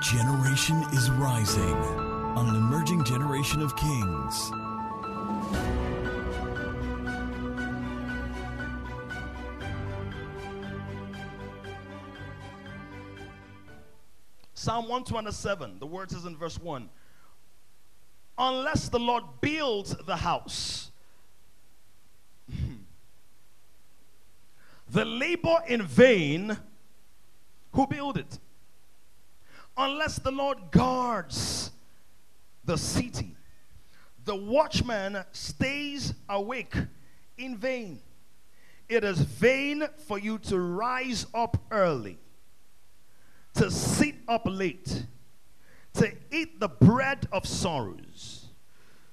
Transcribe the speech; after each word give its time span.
Generation 0.00 0.84
is 0.92 1.10
rising 1.10 1.74
on 2.36 2.48
an 2.48 2.54
emerging 2.54 3.02
generation 3.02 3.60
of 3.60 3.74
kings. 3.74 4.52
Psalm 14.54 14.84
127, 14.84 15.80
the 15.80 15.86
word 15.86 16.10
says 16.10 16.24
in 16.26 16.36
verse 16.36 16.60
1 16.60 16.88
Unless 18.38 18.90
the 18.90 19.00
Lord 19.00 19.24
builds 19.40 19.96
the 20.06 20.16
house, 20.16 20.92
the 24.90 25.04
labor 25.04 25.56
in 25.66 25.82
vain 25.82 26.56
who 27.72 27.86
build 27.88 28.16
it. 28.16 28.38
Unless 29.78 30.18
the 30.18 30.32
Lord 30.32 30.58
guards 30.70 31.70
the 32.64 32.76
city, 32.76 33.36
the 34.24 34.34
watchman 34.34 35.24
stays 35.32 36.12
awake 36.28 36.74
in 37.38 37.56
vain. 37.56 38.00
It 38.88 39.04
is 39.04 39.20
vain 39.20 39.84
for 40.06 40.18
you 40.18 40.38
to 40.38 40.58
rise 40.58 41.26
up 41.32 41.56
early 41.70 42.18
to 43.58 43.70
sit 43.72 44.14
up 44.28 44.42
late, 44.44 45.04
to 45.94 46.12
eat 46.30 46.60
the 46.60 46.68
bread 46.68 47.26
of 47.32 47.44
sorrows. 47.44 48.46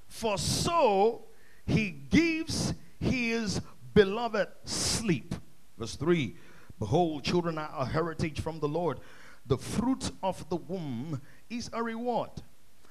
For 0.08 0.38
so 0.38 1.24
he 1.66 1.90
gives 1.90 2.74
his 3.00 3.60
beloved 3.94 4.48
sleep. 4.64 5.34
Verse 5.78 5.96
3 5.96 6.36
Behold, 6.78 7.24
children 7.24 7.58
are 7.58 7.72
a 7.76 7.86
heritage 7.86 8.40
from 8.42 8.60
the 8.60 8.68
Lord. 8.68 9.00
The 9.48 9.58
fruit 9.58 10.12
of 10.24 10.48
the 10.50 10.56
womb 10.56 11.22
is 11.50 11.70
a 11.74 11.84
reward. 11.84 12.32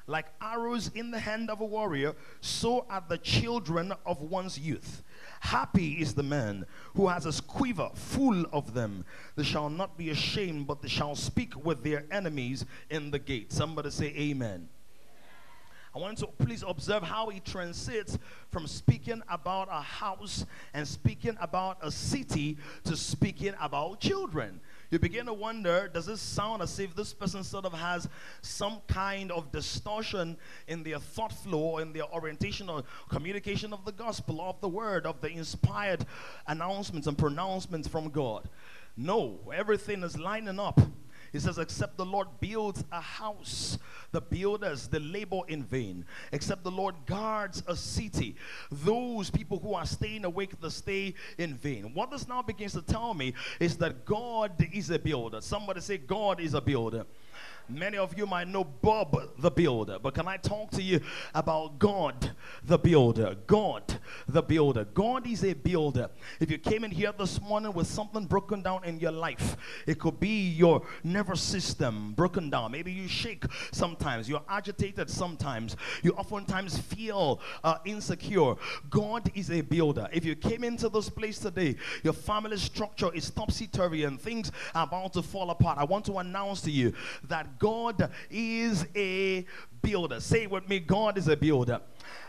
Like 0.06 0.27
arrows 0.41 0.91
in 0.94 1.10
the 1.10 1.19
hand 1.19 1.48
of 1.48 1.62
a 1.62 1.64
warrior, 1.64 2.14
so 2.42 2.84
are 2.91 3.02
the 3.08 3.16
children 3.16 3.92
of 4.05 4.20
one's 4.20 4.58
youth. 4.58 5.02
Happy 5.41 5.94
is 5.94 6.12
the 6.12 6.22
man 6.22 6.66
who 6.94 7.08
has 7.08 7.25
a 7.25 7.42
quiver 7.42 7.88
full 7.94 8.44
of 8.52 8.75
them. 8.75 9.06
They 9.34 9.44
shall 9.44 9.70
not 9.70 9.97
be 9.97 10.10
ashamed, 10.10 10.66
but 10.66 10.82
they 10.82 10.88
shall 10.88 11.14
speak 11.16 11.64
with 11.64 11.82
their 11.82 12.05
enemies 12.10 12.66
in 12.91 13.10
the 13.10 13.19
gate. 13.19 13.50
Somebody 13.50 13.91
say, 13.91 14.14
Amen. 14.16 14.69
I 15.94 15.98
want 16.00 16.19
to 16.19 16.27
please 16.27 16.64
observe 16.66 17.05
how 17.05 17.28
he 17.28 17.38
transits 17.38 18.19
from 18.50 18.66
speaking 18.66 19.22
about 19.28 19.69
a 19.70 19.80
house 19.80 20.44
and 20.75 20.86
speaking 20.86 21.36
about 21.41 21.78
a 21.82 21.91
city 21.91 22.58
to 22.82 22.97
speaking 22.97 23.55
about 23.60 24.00
children 24.00 24.60
you 24.90 24.98
begin 24.98 25.27
to 25.27 25.32
wonder 25.32 25.88
does 25.92 26.06
this 26.06 26.20
sound 26.20 26.62
as 26.62 26.78
if 26.78 26.94
this 26.94 27.12
person 27.12 27.42
sort 27.42 27.64
of 27.64 27.72
has 27.72 28.08
some 28.42 28.80
kind 28.86 29.32
of 29.32 29.50
distortion 29.52 30.36
in 30.68 30.82
their 30.82 30.98
thought 30.98 31.32
flow, 31.32 31.78
in 31.78 31.92
their 31.92 32.06
orientation 32.12 32.68
or 32.68 32.82
communication 33.08 33.72
of 33.72 33.84
the 33.84 33.92
gospel, 33.92 34.41
of 34.41 34.60
the 34.60 34.68
word, 34.68 35.06
of 35.06 35.20
the 35.20 35.28
inspired 35.28 36.04
announcements 36.46 37.06
and 37.06 37.18
pronouncements 37.18 37.88
from 37.88 38.08
God? 38.10 38.48
No, 38.96 39.41
everything 39.52 40.02
is 40.02 40.18
lining 40.18 40.60
up. 40.60 40.80
He 41.34 41.40
says, 41.40 41.58
Except 41.58 41.96
the 41.96 42.06
Lord 42.06 42.28
builds 42.38 42.84
a 42.92 43.00
house, 43.00 43.77
the 44.12 44.20
builders, 44.20 44.86
they 44.86 45.00
labor 45.00 45.41
in 45.48 45.64
vain. 45.64 46.04
Except 46.30 46.62
the 46.62 46.70
Lord 46.70 46.94
guards 47.06 47.60
a 47.66 47.74
city, 47.74 48.36
those 48.70 49.30
people 49.30 49.58
who 49.58 49.74
are 49.74 49.84
staying 49.84 50.24
awake, 50.24 50.52
they 50.60 50.68
stay 50.68 51.14
in 51.36 51.54
vain. 51.54 51.92
What 51.92 52.12
this 52.12 52.28
now 52.28 52.41
begins 52.41 52.74
to 52.74 52.82
tell 52.82 53.14
me 53.14 53.34
is 53.59 53.76
that 53.78 54.04
God 54.04 54.53
is 54.72 54.91
a 54.91 54.98
builder. 55.00 55.41
Somebody 55.41 55.81
say, 55.81 55.98
God 55.98 56.38
is 56.38 56.54
a 56.54 56.60
builder. 56.60 57.04
Many 57.69 57.97
of 57.97 58.16
you 58.19 58.26
might 58.26 58.47
know 58.47 58.62
Bob 58.62 59.16
the 59.38 59.50
Builder, 59.50 59.98
but 59.98 60.14
can 60.14 60.28
I 60.28 60.36
talk 60.36 60.70
to 60.72 60.82
you 60.82 61.00
about 61.34 61.78
God 61.78 62.32
the 62.62 62.78
Builder? 62.78 63.36
God 63.47 63.82
the 64.28 64.42
Builder. 64.42 64.84
God 64.84 65.26
is 65.26 65.42
a 65.44 65.54
builder. 65.54 66.10
If 66.41 66.50
you 66.50 66.58
came 66.58 66.84
in 66.84 66.91
here 66.91 67.12
this 67.19 67.41
morning 67.41 67.72
with 67.72 67.86
something 67.86 68.26
broken 68.26 68.60
down 68.60 68.84
in 68.84 69.00
your 69.00 69.12
life, 69.12 69.56
it 69.86 69.98
could 69.98 70.20
be 70.20 70.50
your 70.50 70.82
nervous 71.03 71.41
system 71.41 72.12
broken 72.12 72.50
down. 72.50 72.72
Maybe 72.72 72.92
you 72.92 73.08
shake 73.08 73.44
sometimes, 73.72 74.28
you're 74.28 74.44
agitated 74.47 75.08
sometimes, 75.08 75.76
you 76.03 76.12
oftentimes 76.12 76.78
feel 76.78 77.41
uh, 77.62 77.78
insecure. 77.86 78.56
God 78.91 79.30
is 79.34 79.50
a 79.50 79.62
builder. 79.62 80.06
If 80.12 80.26
you 80.26 80.36
came 80.36 80.64
into 80.64 80.91
this 80.91 81.08
place 81.08 81.38
today, 81.38 81.76
your 82.03 82.12
family 82.12 82.58
structure 82.58 83.12
is 83.14 83.30
topsy 83.30 83.66
turvy 83.66 84.04
and 84.04 84.20
things 84.20 84.53
are 84.74 84.84
about 84.84 85.14
to 85.14 85.22
fall 85.22 85.48
apart. 85.48 85.78
I 85.78 85.84
want 85.84 86.04
to 86.06 86.19
announce 86.19 86.60
to 86.62 86.70
you 86.70 86.92
that 87.28 87.53
God 87.59 88.10
is 88.31 88.87
a 88.94 89.47
builder. 89.82 90.20
Say 90.20 90.47
with 90.47 90.69
me, 90.69 90.81
God 90.81 91.19
is 91.19 91.28
a 91.28 91.37
builder. 91.37 91.81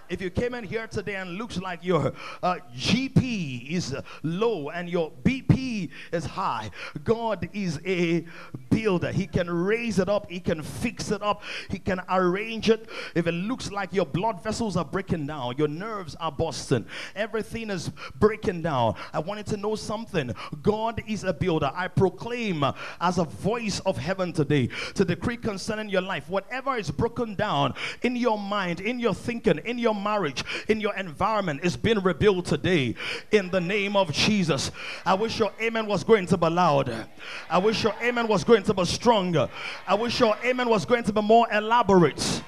If 0.07 0.21
you 0.21 0.29
came 0.29 0.53
in 0.53 0.63
here 0.63 0.85
today 0.85 1.15
and 1.15 1.31
looks 1.31 1.57
like 1.57 1.83
your 1.83 2.13
uh, 2.43 2.57
GP 2.75 3.71
is 3.71 3.95
low 4.21 4.69
and 4.69 4.87
your 4.87 5.11
BP 5.23 5.89
is 6.11 6.25
high, 6.25 6.69
God 7.03 7.49
is 7.53 7.79
a 7.85 8.23
builder. 8.69 9.11
He 9.11 9.25
can 9.25 9.49
raise 9.49 9.97
it 9.97 10.07
up, 10.07 10.29
He 10.29 10.39
can 10.39 10.61
fix 10.61 11.09
it 11.09 11.23
up, 11.23 11.41
He 11.69 11.79
can 11.79 12.01
arrange 12.07 12.69
it. 12.69 12.87
If 13.15 13.25
it 13.25 13.31
looks 13.31 13.71
like 13.71 13.93
your 13.93 14.05
blood 14.05 14.43
vessels 14.43 14.77
are 14.77 14.85
breaking 14.85 15.25
down, 15.25 15.55
your 15.57 15.67
nerves 15.67 16.15
are 16.19 16.31
busting, 16.31 16.85
everything 17.15 17.71
is 17.71 17.89
breaking 18.19 18.61
down. 18.61 18.95
I 19.11 19.19
wanted 19.19 19.47
to 19.47 19.57
know 19.57 19.75
something. 19.75 20.35
God 20.61 21.01
is 21.07 21.23
a 21.23 21.33
builder. 21.33 21.71
I 21.73 21.87
proclaim 21.87 22.63
as 23.01 23.17
a 23.17 23.23
voice 23.23 23.79
of 23.87 23.97
heaven 23.97 24.33
today 24.33 24.69
to 24.93 25.03
decree 25.03 25.37
concerning 25.37 25.89
your 25.89 26.01
life 26.01 26.29
whatever 26.29 26.77
is 26.77 26.91
broken 26.91 27.33
down 27.33 27.73
in 28.03 28.15
your 28.15 28.37
mind, 28.37 28.81
in 28.81 28.99
your 28.99 29.15
thinking, 29.15 29.59
in 29.65 29.77
your 29.77 29.95
marriage, 29.95 30.43
in 30.67 30.79
your 30.79 30.95
environment 30.95 31.61
is 31.63 31.75
being 31.75 31.99
rebuilt 31.99 32.45
today 32.45 32.95
in 33.31 33.49
the 33.49 33.61
name 33.61 33.95
of 33.95 34.11
Jesus. 34.11 34.71
I 35.05 35.13
wish 35.13 35.39
your 35.39 35.51
amen 35.61 35.87
was 35.87 36.03
going 36.03 36.25
to 36.27 36.37
be 36.37 36.49
loud. 36.49 36.93
I 37.49 37.57
wish 37.57 37.83
your 37.83 37.95
amen 38.01 38.27
was 38.27 38.43
going 38.43 38.63
to 38.63 38.73
be 38.73 38.85
stronger. 38.85 39.49
I 39.87 39.95
wish 39.95 40.19
your 40.19 40.35
amen 40.43 40.69
was 40.69 40.85
going 40.85 41.03
to 41.03 41.13
be 41.13 41.21
more 41.21 41.47
elaborate. 41.51 42.43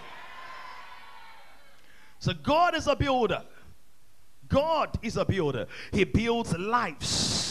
So, 2.19 2.33
God 2.33 2.75
is 2.75 2.87
a 2.87 2.95
builder. 2.95 3.43
God 4.47 4.97
is 5.01 5.17
a 5.17 5.25
builder. 5.25 5.67
He 5.91 6.03
builds 6.03 6.57
lives. 6.57 7.46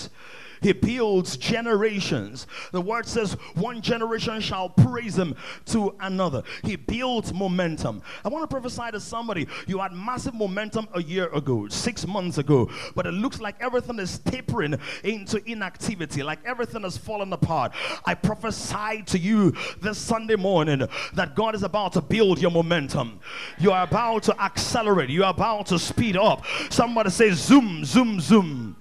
He 0.61 0.73
builds 0.73 1.37
generations. 1.37 2.47
The 2.73 2.81
word 2.81 3.07
says, 3.07 3.35
one 3.55 3.81
generation 3.81 4.41
shall 4.41 4.69
praise 4.69 5.17
him 5.17 5.35
to 5.67 5.95
another. 6.01 6.43
He 6.65 6.77
builds 6.77 7.33
momentum. 7.33 8.03
I 8.25 8.29
want 8.29 8.43
to 8.43 8.49
prophesy 8.49 8.91
to 8.93 9.01
somebody 9.01 9.47
you 9.67 9.79
had 9.79 9.93
massive 9.93 10.35
momentum 10.35 10.89
a 10.95 11.03
year 11.03 11.29
ago, 11.33 11.69
six 11.69 12.07
months 12.07 12.39
ago, 12.39 12.71
but 12.95 13.07
it 13.07 13.13
looks 13.13 13.41
like 13.41 13.57
everything 13.61 13.99
is 13.99 14.19
tapering 14.19 14.79
into 15.05 15.43
inactivity, 15.51 16.23
like 16.23 16.39
everything 16.45 16.83
has 16.83 16.97
fallen 16.97 17.33
apart. 17.33 17.73
I 18.05 18.15
prophesy 18.15 19.03
to 19.07 19.19
you 19.19 19.55
this 19.81 19.99
Sunday 19.99 20.37
morning 20.37 20.87
that 21.15 21.35
God 21.35 21.55
is 21.55 21.63
about 21.63 21.93
to 21.95 22.01
build 22.01 22.41
your 22.41 22.51
momentum. 22.51 23.21
You 23.59 23.73
are 23.73 23.85
about 23.85 24.23
to 24.25 24.41
accelerate, 24.41 25.11
you 25.11 25.25
are 25.25 25.31
about 25.31 25.67
to 25.67 25.79
speed 25.79 26.17
up. 26.17 26.45
Somebody 26.71 27.11
say, 27.11 27.31
Zoom, 27.31 27.85
zoom, 27.85 28.21
zoom. 28.21 28.77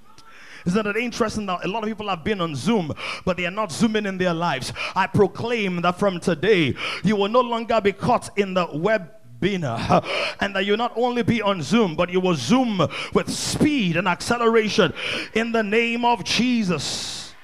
Isn't 0.66 0.88
it 0.88 0.98
interesting 0.98 1.46
that 1.46 1.64
a 1.64 1.68
lot 1.68 1.84
of 1.84 1.90
people 1.90 2.10
have 2.10 2.24
been 2.24 2.42
on 2.42 2.56
Zoom, 2.56 2.92
but 3.24 3.38
they 3.38 3.46
are 3.46 3.52
not 3.52 3.72
zooming 3.72 4.06
in 4.06 4.18
their 4.18 4.34
lives? 4.34 4.74
I 4.96 5.08
proclaim 5.08 5.82
that 5.82 6.00
from 6.00 6.20
today, 6.20 6.76
you 7.04 7.16
will 7.16 7.30
no 7.30 7.42
longer 7.42 7.80
be 7.82 7.92
caught 7.92 8.38
in 8.38 8.54
the 8.54 8.68
web 8.74 9.12
and 9.46 10.56
that 10.56 10.66
you 10.66 10.76
not 10.76 10.92
only 10.96 11.22
be 11.22 11.40
on 11.40 11.62
Zoom, 11.62 11.96
but 11.96 12.10
you 12.10 12.20
will 12.20 12.34
Zoom 12.34 12.88
with 13.14 13.30
speed 13.30 13.96
and 13.96 14.08
acceleration 14.08 14.92
in 15.36 15.52
the 15.52 15.62
name 15.62 16.04
of 16.04 16.24
Jesus. 16.24 17.36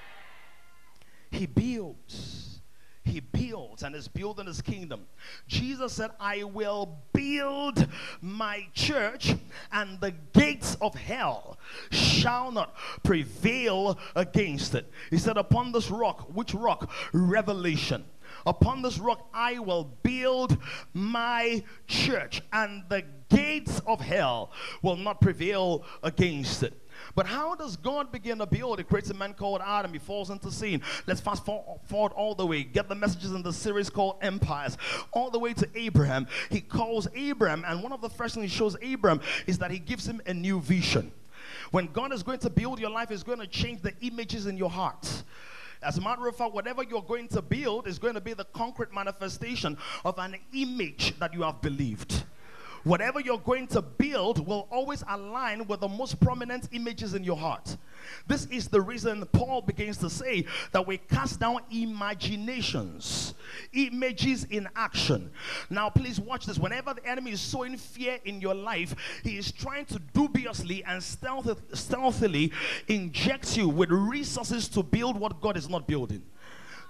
He 1.29 1.45
builds 1.45 2.41
he 3.03 3.19
builds 3.19 3.70
and 3.83 3.95
is 3.95 4.07
building 4.07 4.47
his 4.47 4.61
kingdom. 4.61 5.05
Jesus 5.47 5.93
said, 5.93 6.11
I 6.19 6.43
will 6.43 6.99
build 7.13 7.87
my 8.21 8.67
church, 8.73 9.35
and 9.71 9.99
the 9.99 10.11
gates 10.33 10.77
of 10.81 10.95
hell 10.95 11.57
shall 11.91 12.51
not 12.51 12.75
prevail 13.03 13.97
against 14.15 14.75
it. 14.75 14.91
He 15.09 15.17
said, 15.17 15.37
Upon 15.37 15.71
this 15.71 15.89
rock, 15.89 16.29
which 16.33 16.53
rock? 16.53 16.91
Revelation. 17.13 18.05
Upon 18.45 18.81
this 18.81 18.97
rock 18.97 19.27
I 19.33 19.59
will 19.59 19.83
build 20.03 20.57
my 20.93 21.63
church, 21.87 22.41
and 22.51 22.83
the 22.89 23.03
gates 23.35 23.81
of 23.85 24.01
hell 24.01 24.51
will 24.81 24.95
not 24.95 25.21
prevail 25.21 25.83
against 26.03 26.63
it. 26.63 26.73
But 27.15 27.25
how 27.25 27.55
does 27.55 27.77
God 27.77 28.11
begin 28.11 28.37
to 28.39 28.45
build? 28.45 28.79
He 28.79 28.83
creates 28.83 29.09
a 29.09 29.13
man 29.13 29.33
called 29.33 29.61
Adam. 29.63 29.93
He 29.93 29.99
falls 29.99 30.29
into 30.29 30.51
sin. 30.51 30.81
Let's 31.07 31.21
fast 31.21 31.43
forward 31.45 32.11
all 32.13 32.35
the 32.35 32.45
way. 32.45 32.63
Get 32.63 32.89
the 32.89 32.95
messages 32.95 33.31
in 33.31 33.41
the 33.41 33.53
series 33.53 33.89
called 33.89 34.17
Empires. 34.21 34.77
All 35.11 35.29
the 35.29 35.39
way 35.39 35.53
to 35.53 35.67
Abraham. 35.75 36.27
He 36.49 36.61
calls 36.61 37.07
Abraham, 37.15 37.63
and 37.67 37.81
one 37.81 37.91
of 37.91 38.01
the 38.01 38.09
first 38.09 38.35
things 38.35 38.51
he 38.51 38.57
shows 38.57 38.77
Abraham 38.81 39.21
is 39.47 39.57
that 39.59 39.71
he 39.71 39.79
gives 39.79 40.07
him 40.07 40.21
a 40.25 40.33
new 40.33 40.61
vision. 40.61 41.11
When 41.71 41.87
God 41.87 42.13
is 42.13 42.23
going 42.23 42.39
to 42.39 42.49
build 42.49 42.79
your 42.79 42.89
life, 42.89 43.09
He's 43.09 43.23
going 43.23 43.39
to 43.39 43.47
change 43.47 43.81
the 43.81 43.93
images 44.01 44.45
in 44.45 44.57
your 44.57 44.69
heart. 44.69 45.23
As 45.81 45.97
a 45.97 46.01
matter 46.01 46.27
of 46.27 46.35
fact, 46.35 46.53
whatever 46.53 46.83
you're 46.83 47.01
going 47.01 47.27
to 47.29 47.41
build 47.41 47.87
is 47.87 47.97
going 47.97 48.13
to 48.13 48.21
be 48.21 48.33
the 48.33 48.45
concrete 48.45 48.93
manifestation 48.93 49.77
of 50.05 50.19
an 50.19 50.35
image 50.53 51.17
that 51.17 51.33
you 51.33 51.41
have 51.41 51.61
believed. 51.61 52.23
Whatever 52.83 53.19
you're 53.19 53.37
going 53.37 53.67
to 53.67 53.81
build 53.81 54.45
will 54.45 54.67
always 54.71 55.03
align 55.07 55.67
with 55.67 55.81
the 55.81 55.87
most 55.87 56.19
prominent 56.19 56.69
images 56.71 57.13
in 57.13 57.23
your 57.23 57.37
heart. 57.37 57.77
This 58.27 58.45
is 58.47 58.67
the 58.67 58.81
reason 58.81 59.23
Paul 59.31 59.61
begins 59.61 59.97
to 59.97 60.09
say 60.09 60.45
that 60.71 60.85
we 60.87 60.97
cast 60.97 61.39
down 61.39 61.59
imaginations, 61.69 63.35
images 63.73 64.45
in 64.45 64.67
action. 64.75 65.31
Now, 65.69 65.89
please 65.89 66.19
watch 66.19 66.45
this. 66.47 66.57
Whenever 66.57 66.93
the 66.95 67.05
enemy 67.05 67.31
is 67.31 67.41
sowing 67.41 67.77
fear 67.77 68.17
in 68.25 68.41
your 68.41 68.55
life, 68.55 68.95
he 69.23 69.37
is 69.37 69.51
trying 69.51 69.85
to 69.85 69.99
dubiously 69.99 70.83
and 70.83 71.03
stealth- 71.03 71.61
stealthily 71.73 72.51
inject 72.87 73.55
you 73.55 73.69
with 73.69 73.91
resources 73.91 74.67
to 74.69 74.81
build 74.81 75.19
what 75.19 75.39
God 75.39 75.55
is 75.55 75.69
not 75.69 75.87
building. 75.87 76.23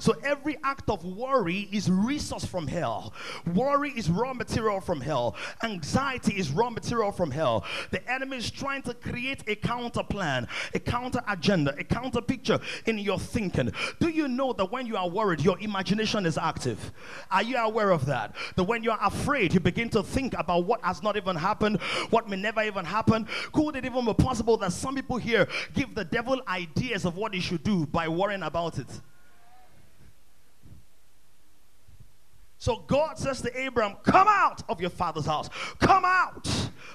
So 0.02 0.16
every 0.24 0.58
act 0.64 0.90
of 0.90 1.06
worry 1.06 1.70
is 1.72 1.88
resource 1.88 2.44
from 2.44 2.66
hell. 2.66 3.14
Worry 3.54 3.92
is 3.92 4.10
raw 4.10 4.34
material 4.34 4.82
from 4.82 5.00
hell. 5.00 5.36
Anxiety 5.62 6.34
is 6.34 6.50
raw 6.50 6.72
material 6.72 7.12
from 7.12 7.30
hell. 7.30 7.64
The 7.92 8.12
enemy 8.12 8.38
is 8.38 8.50
trying 8.50 8.82
to 8.84 8.96
create 8.96 9.44
a 9.46 9.56
counter 9.56 10.02
plan, 10.02 10.48
a 10.74 10.80
counter 10.80 11.22
agenda, 11.28 11.76
a 11.78 11.84
counter 11.84 12.20
picture 12.20 12.60
in 12.88 12.98
your 12.98 13.20
thinking. 13.20 13.72
Do 14.00 14.10
you 14.10 14.28
know 14.28 14.54
that 14.54 14.72
when 14.72 14.88
you 14.88 14.98
are 14.98 15.08
worried, 15.08 15.42
your 15.42 15.60
imagination 15.60 16.26
is 16.26 16.36
active? 16.36 16.92
Are 17.30 17.44
you 17.44 17.58
aware 17.58 17.92
of 17.92 18.08
that? 18.08 18.34
That 18.56 18.64
when 18.64 18.84
you 18.84 18.90
are 18.90 19.00
afraid, 19.04 19.54
you 19.54 19.60
begin 19.60 19.90
to 19.90 20.02
think 20.02 20.34
about 20.36 20.66
what 20.66 20.84
has 20.84 21.04
not 21.04 21.16
even 21.16 21.36
happened, 21.36 21.80
what 22.10 22.28
may 22.28 22.38
never 22.38 22.64
even 22.64 22.86
happen. 22.86 23.28
Could 23.52 23.76
it 23.76 23.86
even 23.86 24.04
be 24.06 24.16
possible 24.16 24.58
that 24.58 24.74
some 24.74 24.96
people 24.96 25.18
here 25.18 25.48
give 25.76 25.94
the 25.94 26.06
devil 26.06 26.42
ideas 26.48 27.06
of 27.06 27.18
what 27.18 27.36
he 27.36 27.40
should 27.40 27.62
do 27.62 27.86
by 27.86 28.08
worrying 28.08 28.42
about 28.42 28.80
it? 28.80 28.88
So 32.62 32.84
God 32.86 33.18
says 33.18 33.42
to 33.42 33.60
Abraham, 33.60 33.98
Come 34.04 34.28
out 34.30 34.62
of 34.70 34.80
your 34.80 34.92
father's 34.92 35.26
house, 35.26 35.50
come 35.80 36.04
out 36.06 36.48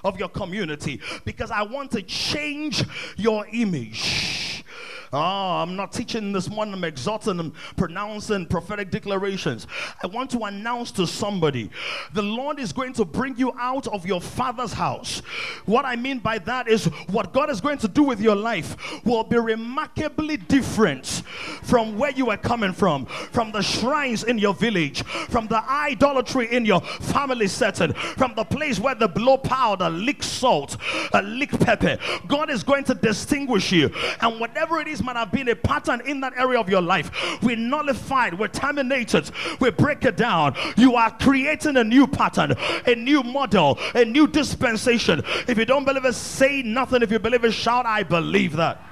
of 0.05 0.17
your 0.17 0.29
community, 0.29 1.01
because 1.25 1.51
I 1.51 1.63
want 1.63 1.91
to 1.91 2.03
change 2.03 2.85
your 3.17 3.45
image. 3.53 4.65
Oh, 5.13 5.19
I'm 5.19 5.77
not 5.77 5.93
teaching 5.93 6.33
this 6.33 6.51
morning, 6.51 6.75
I'm 6.75 6.85
exhorting 6.85 7.39
and 7.41 7.53
pronouncing 7.77 8.47
prophetic 8.47 8.91
declarations. 8.91 9.67
I 10.03 10.07
want 10.09 10.31
to 10.31 10.41
announce 10.41 10.91
to 10.93 11.07
somebody 11.07 11.71
the 12.13 12.23
Lord 12.23 12.59
is 12.59 12.73
going 12.73 12.93
to 12.95 13.05
bring 13.05 13.37
you 13.37 13.53
out 13.59 13.87
of 13.87 14.07
your 14.07 14.21
father's 14.21 14.73
house. 14.73 15.21
What 15.65 15.85
I 15.85 15.97
mean 15.97 16.19
by 16.19 16.39
that 16.41 16.69
is 16.69 16.87
what 17.09 17.33
God 17.33 17.51
is 17.51 17.61
going 17.61 17.79
to 17.79 17.89
do 17.89 18.03
with 18.03 18.21
your 18.21 18.37
life 18.37 18.77
will 19.05 19.25
be 19.25 19.39
remarkably 19.39 20.37
different 20.37 21.07
from 21.63 21.99
where 21.99 22.11
you 22.11 22.27
were 22.27 22.37
coming 22.37 22.73
from, 22.73 23.07
from 23.07 23.53
the 23.53 23.63
shrines 23.63 24.25
in 24.25 24.39
your 24.39 24.55
village, 24.55 25.05
from 25.05 25.47
the 25.47 25.63
idolatry 25.71 26.53
in 26.53 26.65
your 26.65 26.81
family 26.81 27.47
setting, 27.47 27.93
from 27.93 28.35
the 28.35 28.45
place 28.45 28.81
where 28.81 28.95
the 28.95 29.09
blow 29.09 29.39
powder, 29.39 29.89
lick 29.89 30.23
salt, 30.23 30.77
lick 31.23 31.51
pepper. 31.61 31.99
God 32.27 32.51
is 32.51 32.63
going 32.63 32.85
to 32.85 32.95
distinguish 32.95 33.73
you, 33.73 33.91
and 34.21 34.41
whatever 34.41 34.81
it 34.81 34.89
is 34.89 34.96
might 35.03 35.17
have 35.17 35.33
been 35.33 35.49
a 35.49 35.57
pattern 35.57 36.03
in 36.07 36.21
that 36.21 36.35
area 36.37 36.59
of 36.59 36.69
your 36.69 36.83
life. 36.83 37.11
We 37.43 37.57
nullify 37.57 38.29
it, 38.29 38.39
we 38.39 38.49
terminate 38.49 39.15
it, 39.15 39.31
we 39.61 39.71
break 39.71 40.05
it 40.05 40.17
down. 40.17 40.55
You 40.77 40.97
are 40.97 41.11
creating 41.19 41.77
a 41.77 41.85
new 41.85 42.07
pattern, 42.07 42.55
a 42.87 42.95
new 42.95 43.23
model, 43.23 43.79
a 43.95 44.05
new 44.05 44.27
dispensation. 44.27 45.23
If 45.49 45.59
you 45.59 45.65
don't 45.65 45.85
believe 45.85 46.05
it, 46.05 46.15
say 46.15 46.63
nothing. 46.63 47.03
If 47.03 47.11
you 47.11 47.19
believe 47.19 47.45
it, 47.45 47.53
shout, 47.53 47.87
I 47.87 48.03
believe 48.03 48.57
that. 48.57 48.83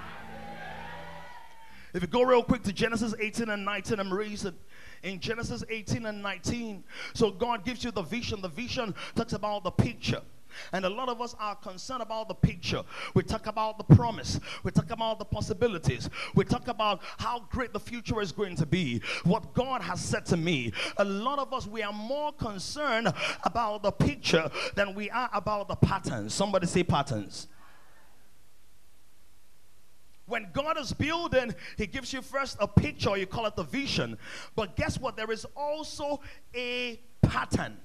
If 1.94 2.02
you 2.02 2.08
go 2.08 2.22
real 2.22 2.42
quick 2.42 2.64
to 2.64 2.72
Genesis 2.72 3.14
18 3.20 3.48
and 3.50 3.64
19, 3.64 4.00
I'm 4.00 4.12
reading 4.12 4.52
in 5.04 5.20
Genesis 5.20 5.62
18 5.68 6.06
and 6.06 6.22
19. 6.22 6.82
So 7.14 7.30
God 7.30 7.64
gives 7.64 7.84
you 7.84 7.92
the 7.92 8.02
vision. 8.02 8.40
The 8.40 8.48
vision 8.48 8.94
talks 9.14 9.32
about 9.32 9.62
the 9.62 9.70
picture. 9.70 10.20
And 10.72 10.84
a 10.84 10.90
lot 10.90 11.08
of 11.08 11.20
us 11.20 11.34
are 11.38 11.54
concerned 11.54 12.02
about 12.02 12.28
the 12.28 12.34
picture. 12.34 12.82
We 13.14 13.22
talk 13.22 13.46
about 13.46 13.78
the 13.78 13.94
promise. 13.94 14.40
We 14.62 14.70
talk 14.70 14.90
about 14.90 15.18
the 15.18 15.24
possibilities. 15.24 16.08
We 16.34 16.44
talk 16.44 16.68
about 16.68 17.00
how 17.18 17.46
great 17.50 17.72
the 17.72 17.80
future 17.80 18.20
is 18.20 18.32
going 18.32 18.56
to 18.56 18.66
be. 18.66 19.02
What 19.24 19.54
God 19.54 19.82
has 19.82 20.00
said 20.00 20.26
to 20.26 20.36
me. 20.36 20.72
A 20.96 21.04
lot 21.04 21.38
of 21.38 21.52
us, 21.52 21.66
we 21.66 21.82
are 21.82 21.92
more 21.92 22.32
concerned 22.32 23.12
about 23.44 23.82
the 23.82 23.92
picture 23.92 24.50
than 24.74 24.94
we 24.94 25.10
are 25.10 25.30
about 25.32 25.68
the 25.68 25.76
patterns. 25.76 26.34
Somebody 26.34 26.66
say 26.66 26.82
patterns. 26.82 27.48
When 30.26 30.48
God 30.52 30.78
is 30.78 30.92
building, 30.92 31.54
He 31.76 31.86
gives 31.86 32.12
you 32.12 32.22
first 32.22 32.56
a 32.58 32.66
picture, 32.66 33.16
you 33.16 33.26
call 33.26 33.46
it 33.46 33.56
the 33.56 33.62
vision. 33.62 34.16
But 34.56 34.74
guess 34.74 34.98
what? 34.98 35.16
There 35.16 35.30
is 35.30 35.46
also 35.56 36.20
a 36.54 36.98
pattern. 37.22 37.76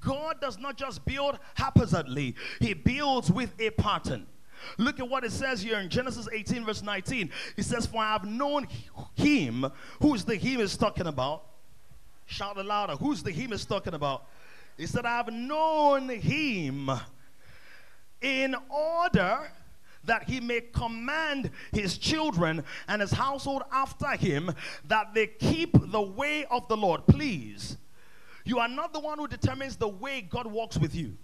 God 0.00 0.40
does 0.40 0.58
not 0.58 0.76
just 0.76 1.04
build 1.04 1.38
haphazardly, 1.54 2.34
He 2.60 2.74
builds 2.74 3.30
with 3.30 3.52
a 3.58 3.70
pattern. 3.70 4.26
Look 4.78 5.00
at 5.00 5.08
what 5.08 5.24
it 5.24 5.32
says 5.32 5.62
here 5.62 5.78
in 5.78 5.88
Genesis 5.88 6.28
18, 6.32 6.64
verse 6.64 6.82
19. 6.82 7.30
It 7.56 7.64
says, 7.64 7.86
For 7.86 7.98
I 8.02 8.12
have 8.12 8.24
known 8.24 8.66
him. 9.14 9.70
Who's 10.00 10.24
the 10.24 10.36
him 10.36 10.60
is 10.60 10.76
talking 10.76 11.06
about? 11.06 11.44
Shout 12.26 12.56
it 12.56 12.66
louder. 12.66 12.96
Who's 12.96 13.22
the 13.22 13.30
him 13.30 13.52
is 13.52 13.64
talking 13.64 13.94
about? 13.94 14.26
He 14.76 14.86
said, 14.86 15.06
I 15.06 15.16
have 15.16 15.32
known 15.32 16.08
him 16.08 16.90
in 18.20 18.56
order 18.68 19.50
that 20.04 20.24
he 20.28 20.40
may 20.40 20.60
command 20.60 21.50
his 21.72 21.98
children 21.98 22.62
and 22.88 23.00
his 23.00 23.12
household 23.12 23.62
after 23.72 24.10
him 24.16 24.52
that 24.86 25.14
they 25.14 25.26
keep 25.26 25.70
the 25.90 26.00
way 26.00 26.44
of 26.46 26.68
the 26.68 26.76
Lord. 26.76 27.06
Please 27.06 27.76
you 28.46 28.58
are 28.58 28.68
not 28.68 28.92
the 28.92 29.00
one 29.00 29.18
who 29.18 29.28
determines 29.28 29.76
the 29.76 29.88
way 29.88 30.20
God 30.22 30.46
walks 30.46 30.78
with 30.78 30.94
you. 30.94 31.16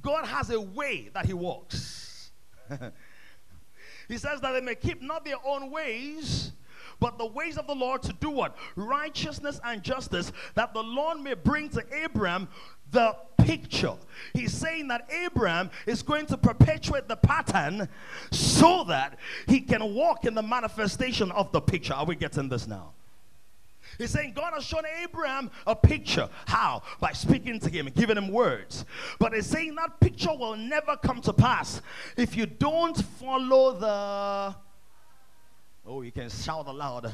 God 0.00 0.26
has 0.26 0.50
a 0.50 0.60
way 0.60 1.10
that 1.14 1.26
He 1.26 1.32
walks. 1.32 2.30
he 4.08 4.16
says 4.16 4.40
that 4.40 4.52
they 4.52 4.60
may 4.60 4.74
keep 4.74 5.02
not 5.02 5.24
their 5.24 5.36
own 5.44 5.70
ways, 5.70 6.52
but 6.98 7.18
the 7.18 7.26
ways 7.26 7.58
of 7.58 7.66
the 7.66 7.74
Lord 7.74 8.02
to 8.02 8.12
do 8.14 8.30
what? 8.30 8.56
Righteousness 8.76 9.60
and 9.64 9.82
justice, 9.82 10.32
that 10.54 10.72
the 10.72 10.82
Lord 10.82 11.20
may 11.20 11.34
bring 11.34 11.68
to 11.70 11.84
Abraham 11.92 12.48
the 12.90 13.16
picture. 13.38 13.94
He's 14.34 14.52
saying 14.52 14.88
that 14.88 15.08
Abraham 15.10 15.70
is 15.86 16.02
going 16.02 16.26
to 16.26 16.36
perpetuate 16.36 17.08
the 17.08 17.16
pattern 17.16 17.88
so 18.30 18.84
that 18.84 19.18
he 19.48 19.60
can 19.60 19.94
walk 19.94 20.24
in 20.24 20.34
the 20.34 20.42
manifestation 20.42 21.32
of 21.32 21.50
the 21.52 21.60
picture. 21.60 21.94
Are 21.94 22.04
we 22.04 22.14
getting 22.14 22.48
this 22.48 22.66
now? 22.66 22.92
He's 23.98 24.10
saying 24.10 24.32
God 24.34 24.52
has 24.54 24.64
shown 24.64 24.82
Abraham 25.02 25.50
a 25.66 25.74
picture. 25.74 26.28
How? 26.46 26.82
By 27.00 27.12
speaking 27.12 27.58
to 27.60 27.70
him, 27.70 27.88
giving 27.94 28.16
him 28.16 28.28
words. 28.28 28.84
But 29.18 29.34
he's 29.34 29.46
saying 29.46 29.74
that 29.76 30.00
picture 30.00 30.34
will 30.34 30.56
never 30.56 30.96
come 30.96 31.20
to 31.22 31.32
pass 31.32 31.80
if 32.16 32.36
you 32.36 32.46
don't 32.46 32.96
follow 32.96 33.72
the. 33.78 34.56
Oh, 35.84 36.02
you 36.02 36.12
can 36.12 36.30
shout 36.30 36.66
aloud. 36.66 37.12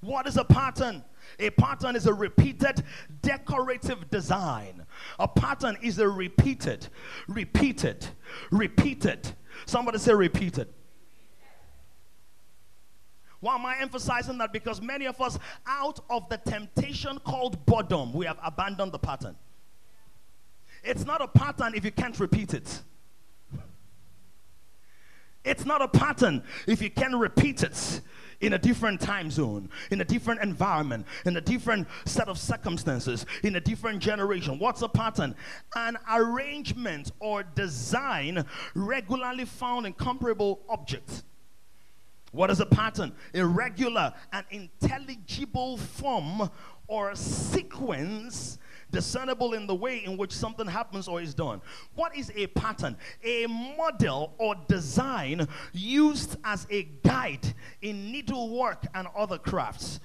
What 0.00 0.26
is 0.26 0.36
a 0.36 0.44
pattern? 0.44 1.04
A 1.38 1.50
pattern 1.50 1.94
is 1.94 2.06
a 2.06 2.14
repeated 2.14 2.82
decorative 3.22 4.10
design. 4.10 4.84
A 5.18 5.28
pattern 5.28 5.76
is 5.82 5.98
a 5.98 6.08
repeated, 6.08 6.88
repeated, 7.28 8.06
repeated. 8.50 9.30
Somebody 9.66 9.98
say 9.98 10.14
repeated. 10.14 10.68
Why 13.40 13.54
am 13.54 13.64
I 13.64 13.78
emphasizing 13.80 14.38
that? 14.38 14.52
Because 14.52 14.80
many 14.82 15.06
of 15.06 15.20
us, 15.20 15.38
out 15.66 16.00
of 16.10 16.28
the 16.28 16.36
temptation 16.36 17.18
called 17.20 17.64
boredom, 17.66 18.12
we 18.12 18.26
have 18.26 18.38
abandoned 18.44 18.92
the 18.92 18.98
pattern. 18.98 19.36
It's 20.84 21.04
not 21.04 21.20
a 21.20 21.28
pattern 21.28 21.74
if 21.74 21.84
you 21.84 21.90
can't 21.90 22.18
repeat 22.20 22.54
it. 22.54 22.82
It's 25.42 25.64
not 25.64 25.80
a 25.80 25.88
pattern 25.88 26.42
if 26.66 26.82
you 26.82 26.90
can 26.90 27.18
repeat 27.18 27.62
it 27.62 28.02
in 28.40 28.54
a 28.54 28.58
different 28.58 29.00
time 29.00 29.30
zone, 29.30 29.70
in 29.90 30.00
a 30.00 30.04
different 30.04 30.42
environment, 30.42 31.06
in 31.24 31.36
a 31.36 31.40
different 31.40 31.88
set 32.04 32.28
of 32.28 32.38
circumstances, 32.38 33.24
in 33.42 33.56
a 33.56 33.60
different 33.60 34.00
generation. 34.00 34.58
What's 34.58 34.82
a 34.82 34.88
pattern? 34.88 35.34
An 35.76 35.96
arrangement 36.10 37.12
or 37.20 37.42
design 37.42 38.44
regularly 38.74 39.46
found 39.46 39.86
in 39.86 39.92
comparable 39.94 40.60
objects. 40.68 41.24
What 42.32 42.50
is 42.50 42.60
a 42.60 42.66
pattern? 42.66 43.12
A 43.34 43.44
regular 43.44 44.12
and 44.32 44.44
intelligible 44.50 45.76
form 45.76 46.48
or 46.86 47.14
sequence 47.14 48.58
discernible 48.90 49.54
in 49.54 49.66
the 49.66 49.74
way 49.74 50.04
in 50.04 50.16
which 50.16 50.32
something 50.32 50.66
happens 50.66 51.08
or 51.08 51.20
is 51.20 51.34
done. 51.34 51.60
What 51.94 52.16
is 52.16 52.32
a 52.34 52.48
pattern? 52.48 52.96
A 53.22 53.46
model 53.46 54.34
or 54.38 54.56
design 54.68 55.46
used 55.72 56.36
as 56.44 56.66
a 56.70 56.84
guide 57.04 57.54
in 57.82 58.12
needlework 58.12 58.86
and 58.94 59.08
other 59.16 59.38
crafts. 59.38 60.00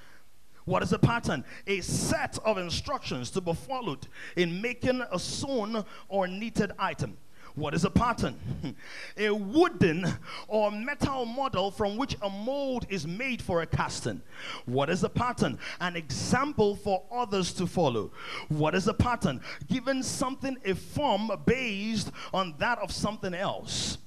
What 0.66 0.82
is 0.82 0.94
a 0.94 1.00
pattern? 1.00 1.44
A 1.68 1.82
set 1.82 2.40
of 2.44 2.58
instructions 2.58 3.30
to 3.32 3.42
be 3.42 3.54
followed 3.54 4.08
in 4.36 4.62
making 4.62 5.02
a 5.12 5.20
sewn 5.20 5.86
or 6.08 6.28
knitted 6.28 6.72
item. 6.80 7.18
What 7.56 7.74
is 7.74 7.86
a 7.86 7.90
pattern? 7.90 8.38
a 9.18 9.30
wooden 9.30 10.06
or 10.48 10.72
metal 10.72 11.26
model 11.26 11.72
from 11.72 11.96
which 11.96 12.18
a 12.22 12.30
mold 12.30 12.86
is 12.90 13.08
made 13.08 13.42
for 13.42 13.62
a 13.62 13.66
casting. 13.66 14.22
What 14.66 14.90
is 14.90 15.04
a 15.04 15.10
pattern? 15.10 15.58
An 15.80 15.96
example 15.96 16.76
for 16.76 17.04
others 17.12 17.54
to 17.54 17.66
follow. 17.66 18.12
What 18.50 18.76
is 18.76 18.88
a 18.88 18.94
pattern? 18.94 19.42
Giving 19.68 20.04
something 20.04 20.58
a 20.66 20.76
form 20.76 21.32
based 21.46 22.12
on 22.34 22.56
that 22.60 22.80
of 22.80 22.92
something 22.92 23.34
else. 23.34 23.98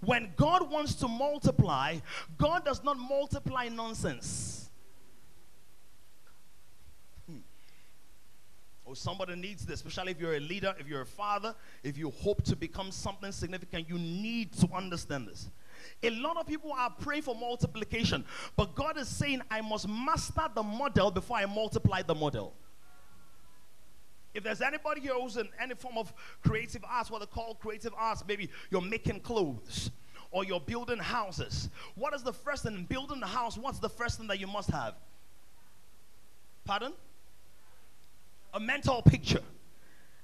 When 0.00 0.32
God 0.36 0.70
wants 0.70 0.94
to 0.96 1.08
multiply, 1.08 1.96
God 2.36 2.64
does 2.64 2.84
not 2.84 2.98
multiply 2.98 3.68
nonsense. 3.68 4.69
Or 8.90 8.96
somebody 8.96 9.36
needs 9.36 9.64
this, 9.64 9.84
especially 9.84 10.10
if 10.10 10.20
you're 10.20 10.34
a 10.34 10.40
leader, 10.40 10.74
if 10.80 10.88
you're 10.88 11.02
a 11.02 11.06
father, 11.06 11.54
if 11.84 11.96
you 11.96 12.10
hope 12.10 12.42
to 12.42 12.56
become 12.56 12.90
something 12.90 13.30
significant, 13.30 13.88
you 13.88 13.96
need 13.96 14.52
to 14.52 14.68
understand 14.74 15.28
this. 15.28 15.48
A 16.02 16.10
lot 16.10 16.36
of 16.36 16.46
people 16.46 16.72
are 16.72 16.90
praying 16.90 17.22
for 17.22 17.34
multiplication, 17.34 18.24
but 18.56 18.74
God 18.74 18.98
is 18.98 19.06
saying, 19.06 19.42
I 19.48 19.60
must 19.60 19.88
master 19.88 20.42
the 20.52 20.62
model 20.62 21.10
before 21.12 21.36
I 21.36 21.46
multiply 21.46 22.02
the 22.02 22.14
model. 22.14 22.52
If 24.34 24.42
there's 24.42 24.60
anybody 24.60 25.00
here 25.02 25.14
who's 25.14 25.36
in 25.36 25.48
any 25.60 25.74
form 25.74 25.96
of 25.96 26.12
creative 26.42 26.84
arts, 26.84 27.10
what 27.10 27.20
they 27.20 27.26
call 27.26 27.54
creative 27.54 27.92
arts, 27.96 28.24
maybe 28.26 28.50
you're 28.70 28.80
making 28.80 29.20
clothes 29.20 29.90
or 30.32 30.44
you're 30.44 30.60
building 30.60 30.98
houses. 30.98 31.68
What 31.94 32.12
is 32.14 32.22
the 32.22 32.32
first 32.32 32.64
thing 32.64 32.86
building 32.88 33.22
a 33.22 33.26
house? 33.26 33.56
What's 33.56 33.78
the 33.78 33.88
first 33.88 34.18
thing 34.18 34.26
that 34.28 34.40
you 34.40 34.46
must 34.48 34.70
have? 34.70 34.94
Pardon? 36.64 36.92
A 38.54 38.60
mental 38.60 39.02
picture. 39.02 39.42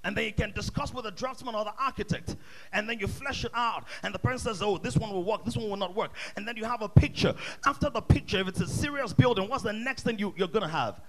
And 0.04 0.16
then 0.16 0.24
you 0.24 0.32
can 0.32 0.52
discuss 0.52 0.94
with 0.94 1.04
the 1.04 1.10
draftsman 1.10 1.56
or 1.56 1.64
the 1.64 1.74
architect. 1.80 2.36
And 2.72 2.88
then 2.88 3.00
you 3.00 3.08
flesh 3.08 3.44
it 3.44 3.50
out. 3.54 3.84
And 4.04 4.14
the 4.14 4.20
person 4.20 4.38
says, 4.38 4.62
oh, 4.62 4.78
this 4.78 4.96
one 4.96 5.10
will 5.10 5.24
work, 5.24 5.44
this 5.44 5.56
one 5.56 5.68
will 5.68 5.76
not 5.76 5.96
work. 5.96 6.12
And 6.36 6.46
then 6.46 6.56
you 6.56 6.64
have 6.64 6.80
a 6.80 6.88
picture. 6.88 7.34
After 7.64 7.90
the 7.90 8.00
picture, 8.00 8.38
if 8.38 8.46
it's 8.46 8.60
a 8.60 8.68
serious 8.68 9.12
building, 9.12 9.48
what's 9.48 9.64
the 9.64 9.72
next 9.72 10.04
thing 10.04 10.18
you, 10.20 10.32
you're 10.36 10.46
to 10.62 10.68
have? 10.68 11.00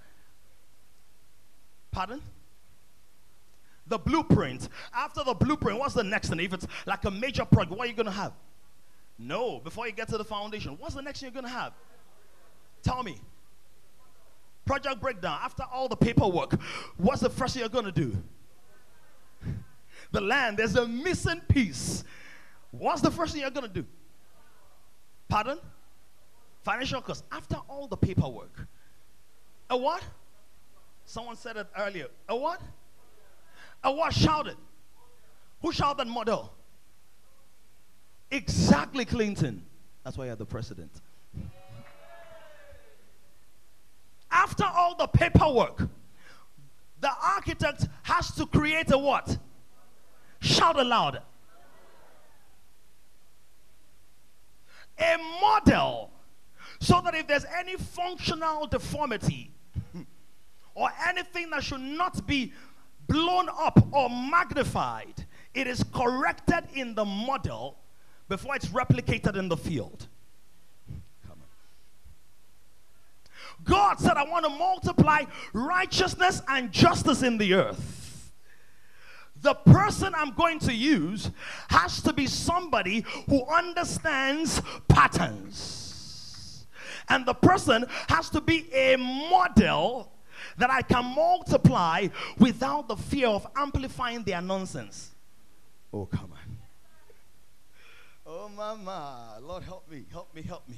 Pardon? 1.92 2.20
The 3.86 3.98
blueprint. 3.98 4.68
After 4.92 5.22
the 5.22 5.34
blueprint, 5.34 5.78
what's 5.78 5.94
the 5.94 6.02
next 6.02 6.30
thing? 6.30 6.40
If 6.40 6.52
it's 6.52 6.66
like 6.84 7.04
a 7.04 7.10
major 7.10 7.44
project, 7.44 7.78
what 7.78 7.86
are 7.86 7.90
you 7.90 7.94
to 8.06 8.10
have? 8.10 8.32
No, 9.16 9.60
before 9.60 9.86
you 9.86 9.92
get 9.92 10.08
to 10.08 10.18
the 10.18 10.24
foundation, 10.24 10.76
what's 10.78 10.96
the 10.96 11.02
next 11.02 11.20
thing 11.20 11.30
you're 11.32 11.34
to 11.46 11.48
have? 11.48 11.72
Tell 12.82 13.04
me 13.04 13.20
project 14.68 15.00
breakdown, 15.00 15.40
after 15.42 15.62
all 15.72 15.88
the 15.88 15.96
paperwork, 15.96 16.60
what's 16.98 17.22
the 17.22 17.30
first 17.30 17.54
thing 17.54 17.60
you're 17.60 17.70
going 17.70 17.86
to 17.86 17.90
do? 17.90 18.14
The 20.12 20.20
land, 20.20 20.58
there's 20.58 20.76
a 20.76 20.86
missing 20.86 21.40
piece. 21.48 22.04
What's 22.70 23.00
the 23.00 23.10
first 23.10 23.32
thing 23.32 23.40
you're 23.40 23.50
going 23.50 23.66
to 23.66 23.72
do? 23.72 23.86
Pardon? 25.26 25.58
Financial 26.62 27.00
cost. 27.00 27.24
After 27.32 27.56
all 27.66 27.88
the 27.88 27.96
paperwork. 27.96 28.68
A 29.70 29.76
what? 29.76 30.02
Someone 31.06 31.36
said 31.36 31.56
it 31.56 31.66
earlier. 31.76 32.08
A 32.28 32.36
what? 32.36 32.60
A 33.82 33.90
what 33.90 34.12
shouted? 34.12 34.56
Who 35.62 35.72
shouted 35.72 36.08
model? 36.08 36.52
Exactly 38.30 39.06
Clinton. 39.06 39.62
That's 40.04 40.18
why 40.18 40.26
you're 40.26 40.36
the 40.36 40.44
president. 40.44 40.90
After 44.30 44.64
all 44.64 44.94
the 44.96 45.06
paperwork, 45.06 45.88
the 47.00 47.10
architect 47.22 47.86
has 48.02 48.32
to 48.32 48.46
create 48.46 48.90
a 48.90 48.98
what? 48.98 49.38
Shout 50.40 50.78
aloud. 50.78 51.22
A 54.98 55.16
model 55.40 56.10
so 56.80 57.00
that 57.04 57.14
if 57.14 57.26
there's 57.26 57.46
any 57.56 57.76
functional 57.76 58.66
deformity 58.66 59.52
or 60.74 60.90
anything 61.06 61.50
that 61.50 61.62
should 61.62 61.80
not 61.80 62.26
be 62.26 62.52
blown 63.06 63.48
up 63.48 63.86
or 63.92 64.10
magnified, 64.10 65.26
it 65.54 65.66
is 65.66 65.82
corrected 65.92 66.64
in 66.74 66.94
the 66.94 67.04
model 67.04 67.78
before 68.28 68.54
it's 68.54 68.66
replicated 68.66 69.36
in 69.36 69.48
the 69.48 69.56
field. 69.56 70.08
God 73.64 73.98
said, 73.98 74.16
I 74.16 74.24
want 74.24 74.44
to 74.44 74.50
multiply 74.50 75.24
righteousness 75.52 76.42
and 76.48 76.72
justice 76.72 77.22
in 77.22 77.38
the 77.38 77.54
earth. 77.54 78.32
The 79.40 79.54
person 79.54 80.14
I'm 80.16 80.34
going 80.34 80.58
to 80.60 80.74
use 80.74 81.30
has 81.68 82.02
to 82.02 82.12
be 82.12 82.26
somebody 82.26 83.04
who 83.28 83.44
understands 83.46 84.60
patterns. 84.88 86.66
And 87.08 87.24
the 87.24 87.34
person 87.34 87.86
has 88.08 88.30
to 88.30 88.40
be 88.40 88.72
a 88.72 88.96
model 88.96 90.12
that 90.56 90.70
I 90.70 90.82
can 90.82 91.04
multiply 91.14 92.08
without 92.38 92.88
the 92.88 92.96
fear 92.96 93.28
of 93.28 93.46
amplifying 93.56 94.24
their 94.24 94.42
nonsense. 94.42 95.14
Oh, 95.92 96.06
come 96.06 96.32
on. 96.32 96.58
Oh, 98.26 98.48
mama. 98.48 99.38
Lord, 99.40 99.62
help 99.62 99.90
me, 99.90 100.04
help 100.10 100.34
me, 100.34 100.42
help 100.42 100.68
me. 100.68 100.76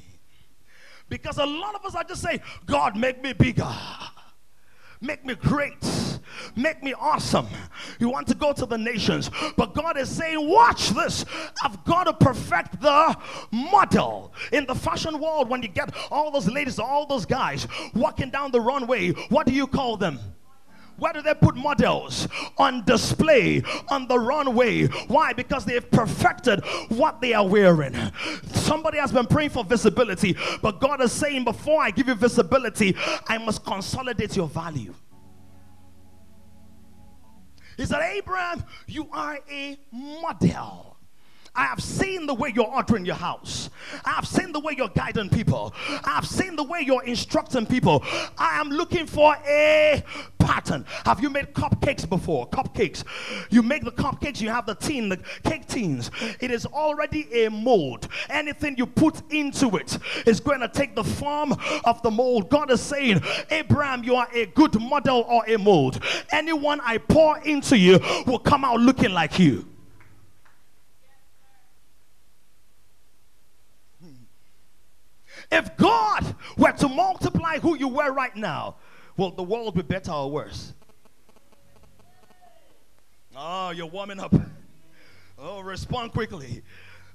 Because 1.11 1.37
a 1.37 1.45
lot 1.45 1.75
of 1.75 1.85
us 1.85 1.95
are 1.95 2.05
just 2.05 2.23
saying, 2.23 2.41
God, 2.65 2.97
make 2.97 3.23
me 3.23 3.35
bigger. 3.35 3.69
Make 5.03 5.25
me 5.27 5.35
great. 5.35 5.85
Make 6.57 6.83
me 6.83 6.95
awesome. 6.95 7.47
You 7.99 8.09
want 8.11 8.29
to 8.29 8.35
go 8.35 8.53
to 8.53 8.65
the 8.65 8.79
nations. 8.79 9.31
But 9.57 9.75
God 9.75 9.99
is 9.99 10.09
saying, 10.09 10.49
Watch 10.49 10.91
this. 10.91 11.25
I've 11.63 11.83
got 11.85 12.05
to 12.05 12.13
perfect 12.13 12.81
the 12.81 13.17
model. 13.51 14.33
In 14.53 14.67
the 14.67 14.75
fashion 14.75 15.19
world, 15.21 15.49
when 15.49 15.63
you 15.63 15.69
get 15.69 15.95
all 16.11 16.31
those 16.31 16.49
ladies, 16.49 16.79
all 16.79 17.07
those 17.07 17.27
guys 17.27 17.67
walking 17.95 18.31
down 18.31 18.53
the 18.53 18.61
runway, 18.61 19.11
what 19.31 19.47
do 19.47 19.53
you 19.53 19.67
call 19.67 19.97
them? 19.97 20.19
Where 21.01 21.15
do 21.15 21.23
they 21.23 21.35
put 21.35 21.57
models? 21.57 22.29
On 22.59 22.85
display 22.85 23.63
on 23.89 24.07
the 24.07 24.19
runway. 24.19 24.87
Why? 25.09 25.33
Because 25.33 25.65
they've 25.65 25.91
perfected 25.91 26.63
what 26.91 27.23
they 27.23 27.33
are 27.33 27.47
wearing. 27.47 27.95
Somebody 28.71 28.99
has 28.99 29.11
been 29.11 29.27
praying 29.27 29.51
for 29.51 29.65
visibility, 29.65 30.37
but 30.63 30.79
God 30.79 31.03
is 31.03 31.11
saying, 31.11 31.43
before 31.43 31.83
I 31.83 31.91
give 31.91 32.07
you 32.07 32.15
visibility, 32.15 32.97
I 33.27 33.37
must 33.37 33.65
consolidate 33.65 34.37
your 34.37 34.47
value. 34.47 34.95
He 37.77 37.85
said, 37.85 38.01
Abraham, 38.01 38.63
you 38.87 39.09
are 39.11 39.41
a 39.51 39.77
model. 39.91 40.90
I 41.55 41.65
have 41.65 41.83
seen 41.83 42.27
the 42.27 42.35
way 42.35 42.53
you're 42.55 42.67
ordering 42.67 43.05
your 43.05 43.17
house. 43.17 43.71
I 44.05 44.11
have 44.11 44.27
seen 44.27 44.53
the 44.53 44.61
way 44.61 44.75
you're 44.77 44.89
guiding 44.89 45.29
people. 45.29 45.75
I 46.05 46.11
have 46.11 46.27
seen 46.27 46.57
the 46.57 46.63
way 46.63 46.83
you're 46.87 47.03
instructing 47.05 47.67
people. 47.67 48.05
I 48.39 48.61
am 48.61 48.69
looking 48.71 49.07
for 49.07 49.37
a 49.47 50.03
pattern. 50.39 50.85
Have 51.05 51.21
you 51.21 51.29
made 51.29 51.53
cupcakes 51.53 52.09
before? 52.09 52.49
Cupcakes. 52.49 53.05
You 53.51 53.63
make 53.63 53.85
the 53.85 53.93
cupcakes, 53.93 54.41
you 54.41 54.49
have 54.49 54.67
the 54.67 54.75
tin, 54.75 55.09
the 55.09 55.19
cake 55.45 55.67
tins. 55.67 56.11
It 56.41 56.51
is 56.51 56.67
already 56.67 57.45
a 57.45 57.51
mold. 57.51 58.09
Anything 58.29 58.77
you 58.77 58.87
put 58.87 59.21
into 59.33 59.77
it 59.77 59.99
is 60.27 60.41
going 60.41 60.61
to 60.61 60.69
take 60.69 60.95
the 60.95 61.05
form 61.05 61.55
of 61.85 62.01
the 62.03 62.11
mold. 62.11 62.49
God 62.49 62.71
is 62.71 62.81
saying, 62.81 63.21
Abraham, 63.51 64.05
you 64.05 64.15
are 64.15 64.29
a 64.33 64.47
good 64.47 64.81
model 64.81 65.27
or 65.29 65.45
a 65.47 65.57
mold. 65.57 66.03
Anyone 66.31 66.81
I 66.85 66.99
pour 66.99 67.39
into 67.39 67.77
you 67.77 67.99
will 68.27 68.39
come 68.39 68.65
out 68.65 68.81
looking 68.81 69.11
like 69.11 69.39
you. 69.39 69.67
If 75.51 75.77
God 75.77 76.35
were 76.57 76.73
to 76.73 76.89
multiply 76.89 77.59
who 77.59 77.77
you 77.77 77.89
were 77.89 78.13
right 78.13 78.35
now, 78.37 78.77
will 79.17 79.31
the 79.33 79.43
world 79.43 79.75
be 79.75 79.83
better 79.83 80.13
or 80.13 80.31
worse? 80.31 80.75
Oh, 83.37 83.71
you're 83.71 83.87
warming 83.87 84.21
up. 84.21 84.35
Oh, 85.39 85.61
respond 85.61 86.13
quickly. 86.13 86.63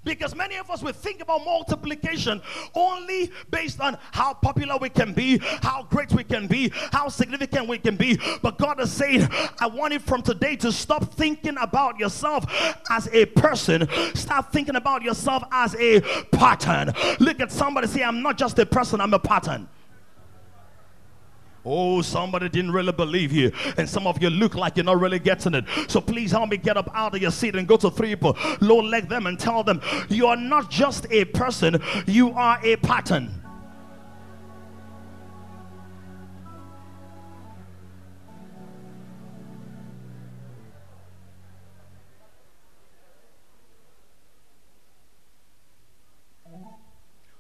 Because 0.06 0.36
many 0.36 0.56
of 0.56 0.70
us 0.72 0.82
will 0.82 0.94
think 0.94 1.22
about 1.22 1.44
multiplication 1.44 2.42
only 2.74 3.32
based 3.52 3.82
on 3.82 3.98
how 4.12 4.34
popular 4.34 4.78
we 4.78 4.90
can 4.90 5.14
be, 5.14 5.40
how 5.62 5.84
great 5.90 6.12
we 6.14 6.24
can 6.24 6.48
be, 6.48 6.72
how 6.92 7.10
significant 7.10 7.68
we 7.68 7.78
can 7.78 7.96
be. 7.96 8.20
But 8.42 8.58
God 8.58 8.80
is 8.80 8.92
saying, 8.92 9.28
I 9.60 9.68
want 9.68 9.94
you 9.94 10.00
from 10.00 10.22
today 10.22 10.56
to 10.58 10.72
stop 10.72 11.14
thinking 11.16 11.58
about 11.60 12.00
yourself 12.00 12.46
as 12.90 13.10
a 13.12 13.26
person, 13.26 13.88
start 14.14 14.52
thinking 14.52 14.76
about 14.76 15.02
yourself 15.02 15.44
as 15.52 15.76
a 15.76 16.02
pattern. 16.32 16.94
Look 17.20 17.40
at 17.40 17.52
somebody 17.52 17.88
say, 17.88 18.04
I'm 18.04 18.22
not 18.22 18.38
just 18.38 18.58
a 18.60 18.66
person, 18.66 19.02
I'm 19.02 19.14
a 19.14 19.20
pattern. 19.20 19.68
Oh, 21.66 22.02
somebody 22.04 22.48
didn't 22.48 22.72
really 22.72 22.92
believe 22.92 23.32
you. 23.32 23.52
And 23.78 23.90
some 23.90 24.06
of 24.06 24.22
you 24.22 24.30
look 24.30 24.54
like 24.54 24.78
you're 24.78 24.84
not 24.84 25.00
really 25.00 25.18
getting 25.20 25.56
it. 25.56 25.66
So 25.88 26.00
please 26.00 26.32
help 26.32 26.50
me 26.50 26.58
get 26.58 26.78
up 26.78 26.90
out 26.94 27.16
of 27.16 27.22
your 27.22 27.32
seat 27.32 27.56
and 27.56 27.68
go 27.68 27.76
to 27.78 27.90
three 27.90 28.10
people. 28.10 28.38
Lord, 28.62 28.86
leg 28.86 29.10
them 29.10 29.26
and 29.26 29.40
tell 29.40 29.64
them, 29.64 29.82
you 30.10 30.28
are 30.28 30.36
not 30.36 30.70
just 30.70 31.08
a 31.10 31.26
person, 31.26 31.82
you 32.06 32.32
are 32.34 32.60
a 32.64 32.76
pattern. 32.76 33.42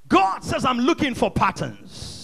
God 0.08 0.44
says, 0.44 0.66
I'm 0.66 0.80
looking 0.80 1.16
for 1.16 1.32
patterns. 1.32 2.15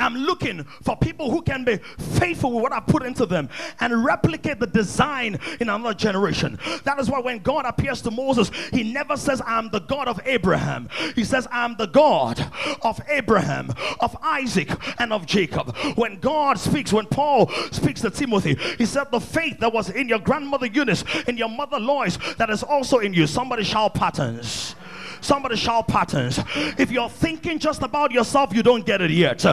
I'm 0.00 0.14
looking 0.14 0.64
for 0.82 0.96
people 0.96 1.30
who 1.30 1.42
can 1.42 1.64
be 1.64 1.76
faithful 1.98 2.52
with 2.52 2.62
what 2.62 2.72
I 2.72 2.80
put 2.80 3.02
into 3.02 3.26
them 3.26 3.48
and 3.80 4.04
replicate 4.04 4.58
the 4.58 4.66
design 4.66 5.38
in 5.60 5.68
another 5.68 5.94
generation. 5.94 6.58
That 6.84 6.98
is 6.98 7.10
why 7.10 7.20
when 7.20 7.38
God 7.40 7.64
appears 7.66 8.02
to 8.02 8.10
Moses, 8.10 8.50
he 8.72 8.92
never 8.92 9.16
says, 9.16 9.42
I'm 9.46 9.70
the 9.70 9.80
God 9.80 10.08
of 10.08 10.20
Abraham. 10.24 10.88
He 11.14 11.24
says, 11.24 11.46
I'm 11.50 11.76
the 11.76 11.86
God 11.86 12.44
of 12.82 13.00
Abraham, 13.08 13.72
of 14.00 14.16
Isaac, 14.22 14.70
and 14.98 15.12
of 15.12 15.26
Jacob. 15.26 15.76
When 15.96 16.18
God 16.18 16.58
speaks, 16.58 16.92
when 16.92 17.06
Paul 17.06 17.48
speaks 17.70 18.00
to 18.02 18.10
Timothy, 18.10 18.56
he 18.78 18.86
said, 18.86 19.10
The 19.10 19.20
faith 19.20 19.58
that 19.60 19.72
was 19.72 19.90
in 19.90 20.08
your 20.08 20.18
grandmother 20.18 20.66
Eunice, 20.66 21.04
in 21.26 21.36
your 21.36 21.48
mother 21.48 21.78
Lois, 21.78 22.18
that 22.38 22.50
is 22.50 22.62
also 22.62 22.98
in 22.98 23.14
you. 23.14 23.26
Somebody 23.26 23.64
shout 23.64 23.94
patterns. 23.94 24.74
Somebody 25.20 25.56
shout 25.56 25.88
patterns. 25.88 26.40
If 26.78 26.90
you're 26.90 27.08
thinking 27.08 27.58
just 27.58 27.82
about 27.82 28.12
yourself, 28.12 28.54
you 28.54 28.62
don't 28.62 28.84
get 28.84 29.00
it 29.00 29.10
yet. 29.10 29.44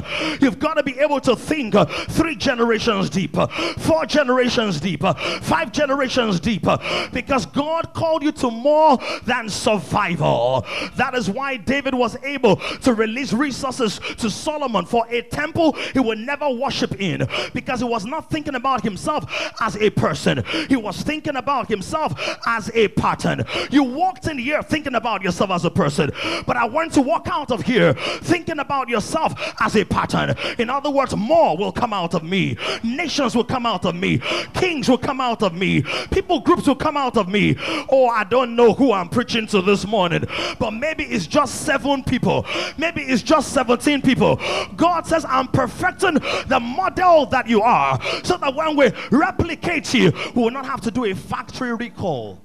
You've 0.41 0.59
got 0.59 0.75
to 0.75 0.83
be 0.83 0.97
able 1.00 1.19
to 1.21 1.36
think 1.36 1.75
three 2.09 2.36
generations 2.36 3.09
deeper, 3.09 3.47
four 3.77 4.05
generations 4.05 4.79
deeper, 4.79 5.13
five 5.41 5.71
generations 5.71 6.39
deeper, 6.39 6.77
because 7.13 7.45
God 7.45 7.93
called 7.93 8.24
you 8.24 8.31
to 8.33 8.51
more 8.51 8.97
than 9.25 9.50
survival. 9.50 10.65
That 10.95 11.15
is 11.15 11.29
why 11.29 11.57
David 11.57 11.93
was 11.93 12.17
able 12.24 12.57
to 12.57 12.93
release 12.93 13.33
resources 13.33 14.00
to 14.17 14.29
Solomon 14.29 14.86
for 14.86 15.05
a 15.09 15.21
temple 15.21 15.74
he 15.93 16.00
would 16.00 16.19
never 16.19 16.50
worship 16.50 17.00
in 17.00 17.27
because 17.53 17.79
he 17.79 17.86
was 17.86 18.05
not 18.05 18.29
thinking 18.29 18.55
about 18.55 18.81
himself 18.81 19.25
as 19.62 19.75
a 19.77 19.89
person, 19.91 20.43
he 20.69 20.75
was 20.75 21.01
thinking 21.01 21.36
about 21.36 21.67
himself 21.67 22.13
as 22.45 22.71
a 22.74 22.88
pattern. 22.89 23.43
You 23.71 23.83
walked 23.83 24.27
in 24.27 24.38
here 24.38 24.62
thinking 24.62 24.95
about 24.95 25.24
yourself 25.24 25.50
as 25.57 25.65
a 25.65 25.71
person. 25.71 26.11
But 26.45 26.55
I 26.55 26.65
want 26.65 26.93
to 26.93 27.01
walk 27.01 27.27
out 27.29 27.51
of 27.51 27.63
here 27.63 27.93
thinking 28.21 28.59
about 28.59 28.87
yourself 28.87 29.33
as 29.59 29.75
a 29.75 29.83
pattern. 29.83 30.35
In 30.57 30.69
other 30.69 30.89
words, 30.89 31.15
more 31.15 31.57
will 31.57 31.71
come 31.71 31.93
out 31.93 32.13
of 32.13 32.23
me. 32.23 32.55
Nations 32.83 33.35
will 33.35 33.43
come 33.43 33.65
out 33.65 33.85
of 33.85 33.95
me. 33.95 34.21
Kings 34.53 34.87
will 34.87 34.97
come 34.97 35.19
out 35.19 35.43
of 35.43 35.53
me. 35.53 35.83
People 36.11 36.39
groups 36.39 36.67
will 36.67 36.75
come 36.75 36.95
out 36.95 37.17
of 37.17 37.27
me. 37.27 37.55
Oh, 37.89 38.07
I 38.07 38.23
don't 38.23 38.55
know 38.55 38.73
who 38.73 38.93
I'm 38.93 39.09
preaching 39.09 39.47
to 39.47 39.61
this 39.61 39.85
morning, 39.85 40.25
but 40.59 40.71
maybe 40.71 41.03
it's 41.03 41.25
just 41.25 41.61
seven 41.65 42.03
people. 42.03 42.45
Maybe 42.77 43.01
it's 43.01 43.23
just 43.23 43.51
17 43.53 44.01
people. 44.03 44.39
God 44.75 45.07
says, 45.07 45.25
I'm 45.27 45.47
perfecting 45.47 46.15
the 46.47 46.59
model 46.61 47.25
that 47.27 47.47
you 47.47 47.61
are 47.63 47.99
so 48.23 48.37
that 48.37 48.53
when 48.53 48.75
we 48.75 48.91
replicate 49.11 49.93
you, 49.93 50.11
we 50.35 50.43
will 50.43 50.51
not 50.51 50.65
have 50.65 50.81
to 50.81 50.91
do 50.91 51.05
a 51.05 51.15
factory 51.15 51.73
recall. 51.73 52.39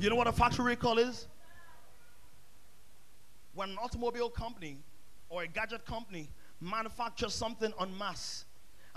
You 0.00 0.08
know 0.10 0.16
what 0.16 0.28
a 0.28 0.32
factory 0.32 0.64
recall 0.64 0.98
is? 0.98 1.26
When 3.54 3.70
an 3.70 3.78
automobile 3.78 4.30
company 4.30 4.78
or 5.28 5.42
a 5.42 5.48
gadget 5.48 5.84
company 5.84 6.28
manufactures 6.60 7.34
something 7.34 7.72
en 7.80 7.98
masse 7.98 8.44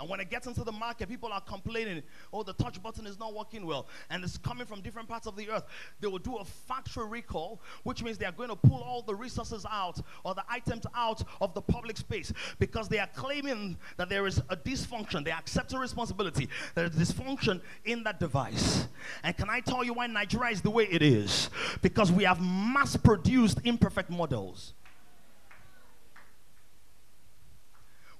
and 0.02 0.10
when 0.10 0.18
it 0.18 0.30
gets 0.30 0.48
into 0.48 0.64
the 0.64 0.72
market, 0.72 1.08
people 1.08 1.32
are 1.32 1.40
complaining, 1.40 2.02
oh, 2.32 2.42
the 2.42 2.54
touch 2.54 2.82
button 2.82 3.06
is 3.06 3.20
not 3.20 3.36
working 3.36 3.64
well, 3.64 3.86
and 4.10 4.24
it's 4.24 4.36
coming 4.36 4.66
from 4.66 4.80
different 4.80 5.08
parts 5.08 5.28
of 5.28 5.36
the 5.36 5.48
earth. 5.48 5.62
They 6.00 6.08
will 6.08 6.18
do 6.18 6.38
a 6.38 6.44
factory 6.44 7.06
recall, 7.06 7.62
which 7.84 8.02
means 8.02 8.18
they 8.18 8.26
are 8.26 8.32
going 8.32 8.48
to 8.48 8.56
pull 8.56 8.82
all 8.82 9.02
the 9.02 9.14
resources 9.14 9.64
out 9.70 10.00
or 10.24 10.34
the 10.34 10.42
items 10.50 10.86
out 10.96 11.22
of 11.40 11.54
the 11.54 11.62
public 11.62 11.96
space 11.96 12.32
because 12.58 12.88
they 12.88 12.98
are 12.98 13.08
claiming 13.14 13.76
that 13.96 14.08
there 14.08 14.26
is 14.26 14.38
a 14.48 14.56
dysfunction. 14.56 15.24
They 15.24 15.30
accept 15.30 15.72
a 15.72 15.78
responsibility. 15.78 16.48
There 16.74 16.86
is 16.86 16.90
dysfunction 16.90 17.60
in 17.84 18.02
that 18.02 18.18
device. 18.18 18.88
And 19.22 19.36
can 19.36 19.48
I 19.48 19.60
tell 19.60 19.84
you 19.84 19.94
why 19.94 20.08
Nigeria 20.08 20.50
is 20.50 20.62
the 20.62 20.70
way 20.70 20.88
it 20.90 21.02
is? 21.02 21.48
Because 21.80 22.10
we 22.10 22.24
have 22.24 22.40
mass 22.40 22.96
produced 22.96 23.60
imperfect 23.62 24.10
models. 24.10 24.74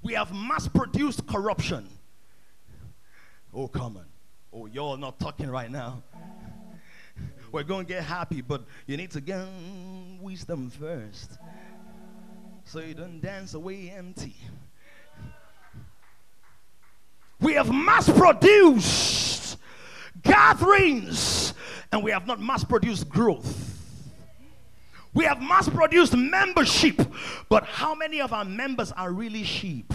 We 0.02 0.14
have 0.14 0.34
mass 0.34 0.68
produced 0.68 1.26
corruption. 1.26 1.88
Oh, 3.54 3.68
come 3.68 3.96
on. 3.96 4.06
Oh, 4.52 4.66
y'all 4.66 4.96
not 4.96 5.20
talking 5.20 5.48
right 5.48 5.70
now. 5.70 6.02
We're 7.52 7.62
going 7.62 7.86
to 7.86 7.92
get 7.92 8.02
happy, 8.02 8.40
but 8.40 8.64
you 8.86 8.96
need 8.96 9.10
to 9.12 9.20
get 9.20 9.46
wisdom 10.20 10.70
first. 10.70 11.38
So 12.64 12.80
you 12.80 12.94
don't 12.94 13.20
dance 13.20 13.54
away 13.54 13.90
empty. 13.90 14.34
We 17.40 17.54
have 17.54 17.72
mass 17.72 18.08
produced 18.08 19.58
gatherings 20.22 21.54
and 21.90 22.02
we 22.02 22.10
have 22.12 22.26
not 22.26 22.40
mass 22.40 22.64
produced 22.64 23.08
growth. 23.08 23.81
We 25.14 25.24
have 25.24 25.40
mass 25.40 25.68
produced 25.68 26.16
membership, 26.16 27.00
but 27.48 27.64
how 27.64 27.94
many 27.94 28.20
of 28.20 28.32
our 28.32 28.44
members 28.44 28.92
are 28.92 29.12
really 29.12 29.44
sheep? 29.44 29.92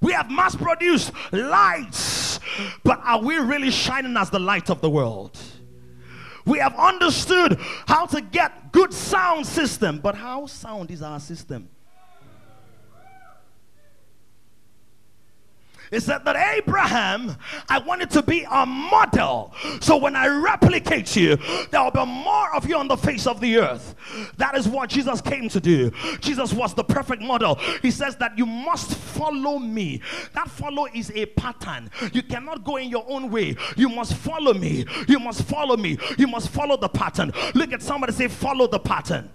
We 0.00 0.12
have 0.12 0.30
mass 0.30 0.56
produced 0.56 1.12
lights, 1.30 2.40
but 2.82 3.00
are 3.04 3.20
we 3.20 3.36
really 3.36 3.70
shining 3.70 4.16
as 4.16 4.30
the 4.30 4.38
light 4.38 4.70
of 4.70 4.80
the 4.80 4.88
world? 4.88 5.38
We 6.46 6.58
have 6.58 6.74
understood 6.74 7.58
how 7.86 8.06
to 8.06 8.22
get 8.22 8.72
good 8.72 8.94
sound 8.94 9.46
system, 9.46 9.98
but 9.98 10.14
how 10.14 10.46
sound 10.46 10.90
is 10.90 11.02
our 11.02 11.20
system? 11.20 11.68
It 15.90 16.02
said 16.02 16.24
that 16.24 16.36
Abraham, 16.56 17.36
I 17.68 17.78
wanted 17.78 18.10
to 18.10 18.22
be 18.22 18.46
a 18.48 18.64
model. 18.64 19.52
So 19.80 19.96
when 19.96 20.14
I 20.14 20.28
replicate 20.28 21.16
you, 21.16 21.36
there 21.70 21.82
will 21.82 21.90
be 21.90 22.04
more 22.04 22.54
of 22.54 22.68
you 22.68 22.76
on 22.76 22.86
the 22.86 22.96
face 22.96 23.26
of 23.26 23.40
the 23.40 23.58
earth. 23.58 23.96
That 24.36 24.56
is 24.56 24.68
what 24.68 24.88
Jesus 24.88 25.20
came 25.20 25.48
to 25.48 25.60
do. 25.60 25.90
Jesus 26.20 26.52
was 26.52 26.74
the 26.74 26.84
perfect 26.84 27.22
model. 27.22 27.56
He 27.82 27.90
says 27.90 28.16
that 28.16 28.38
you 28.38 28.46
must 28.46 28.94
follow 28.94 29.58
me. 29.58 30.00
That 30.34 30.48
follow 30.48 30.86
is 30.94 31.10
a 31.14 31.26
pattern. 31.26 31.90
You 32.12 32.22
cannot 32.22 32.62
go 32.62 32.76
in 32.76 32.88
your 32.88 33.04
own 33.08 33.30
way. 33.30 33.56
You 33.76 33.88
must 33.88 34.14
follow 34.14 34.54
me. 34.54 34.86
You 35.08 35.18
must 35.18 35.42
follow 35.42 35.76
me. 35.76 35.98
You 36.16 36.28
must 36.28 36.50
follow 36.50 36.76
the 36.76 36.88
pattern. 36.88 37.32
Look 37.54 37.72
at 37.72 37.82
somebody 37.82 38.12
say, 38.12 38.28
follow 38.28 38.68
the 38.68 38.78
pattern. 38.78 39.30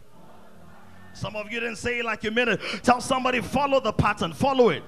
Some 1.13 1.35
of 1.35 1.51
you 1.51 1.59
didn't 1.59 1.77
say 1.77 1.99
it 1.99 2.05
like 2.05 2.23
you 2.23 2.31
meant 2.31 2.49
it. 2.49 2.61
Tell 2.83 2.99
somebody, 2.99 3.41
follow 3.41 3.79
the 3.79 3.93
pattern. 3.93 4.33
Follow 4.33 4.69
it. 4.69 4.83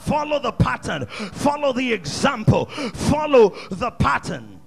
Follow 0.00 0.38
the 0.38 0.52
pattern. 0.52 1.06
Follow 1.06 1.72
the 1.72 1.92
example. 1.92 2.66
Follow 2.66 3.54
the 3.70 3.90
pattern. 3.90 4.60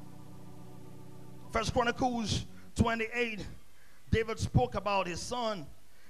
First 1.52 1.74
Chronicles 1.74 2.46
28, 2.76 3.46
David 4.10 4.40
spoke 4.40 4.76
about 4.76 5.08
his 5.08 5.20
son 5.20 5.66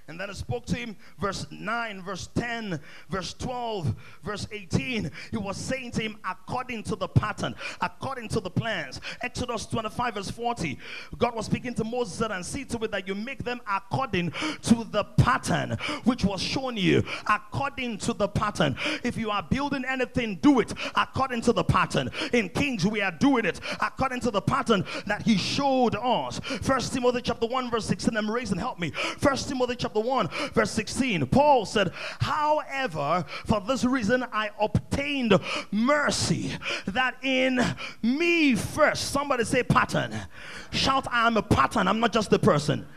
and 0.09 0.19
then 0.19 0.29
I 0.29 0.33
spoke 0.33 0.65
to 0.65 0.75
him, 0.75 0.97
verse 1.17 1.47
9, 1.49 2.01
verse 2.01 2.27
10, 2.35 2.77
verse 3.09 3.33
12, 3.35 3.95
verse 4.21 4.47
18. 4.51 5.09
He 5.31 5.37
was 5.37 5.55
saying 5.55 5.91
to 5.91 6.01
him, 6.01 6.17
according 6.29 6.83
to 6.83 6.97
the 6.97 7.07
pattern, 7.07 7.55
according 7.79 8.27
to 8.29 8.41
the 8.41 8.49
plans. 8.49 8.99
Exodus 9.21 9.65
25, 9.65 10.15
verse 10.15 10.29
40. 10.29 10.77
God 11.17 11.33
was 11.33 11.45
speaking 11.45 11.73
to 11.75 11.85
Moses 11.85 12.19
and 12.29 12.45
see 12.45 12.65
to 12.65 12.83
it 12.83 12.91
that 12.91 13.07
you 13.07 13.15
make 13.15 13.45
them 13.45 13.61
according 13.69 14.31
to 14.63 14.83
the 14.91 15.05
pattern 15.17 15.77
which 16.03 16.25
was 16.25 16.41
shown 16.41 16.75
you. 16.75 17.01
According 17.29 17.99
to 17.99 18.13
the 18.13 18.27
pattern. 18.27 18.75
If 19.05 19.15
you 19.15 19.31
are 19.31 19.43
building 19.43 19.85
anything, 19.87 20.35
do 20.41 20.59
it 20.59 20.73
according 20.95 21.41
to 21.41 21.53
the 21.53 21.63
pattern. 21.63 22.11
In 22.33 22.49
Kings, 22.49 22.85
we 22.85 22.99
are 23.01 23.11
doing 23.11 23.45
it 23.45 23.61
according 23.79 24.19
to 24.21 24.31
the 24.31 24.41
pattern 24.41 24.83
that 25.05 25.21
he 25.21 25.37
showed 25.37 25.95
us. 25.95 26.39
First 26.61 26.91
Timothy 26.93 27.21
chapter 27.21 27.47
1, 27.47 27.71
verse 27.71 27.85
16. 27.85 28.17
I'm 28.17 28.29
raising, 28.29 28.57
help 28.57 28.79
me. 28.79 28.89
First 28.91 29.47
Timothy 29.47 29.75
chapter 29.77 29.92
chapter 29.93 30.07
1, 30.07 30.27
verse 30.53 30.71
16. 30.71 31.25
Paul 31.27 31.65
said, 31.65 31.91
However, 32.19 33.25
for 33.45 33.61
this 33.61 33.83
reason 33.83 34.25
I 34.31 34.49
obtained 34.59 35.39
mercy 35.71 36.51
that 36.85 37.15
in 37.21 37.61
me 38.01 38.55
first, 38.55 39.11
somebody 39.11 39.43
say 39.43 39.63
pattern. 39.63 40.15
Shout, 40.71 41.07
I 41.11 41.27
am 41.27 41.37
a 41.37 41.43
pattern, 41.43 41.87
I'm 41.87 41.99
not 41.99 42.13
just 42.13 42.33
a 42.33 42.39
person. 42.39 42.87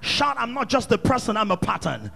Shout, 0.00 0.36
I'm 0.38 0.54
not 0.54 0.68
just 0.68 0.90
a 0.92 0.98
person, 0.98 1.36
I'm 1.36 1.50
a 1.50 1.56
pattern. 1.56 2.10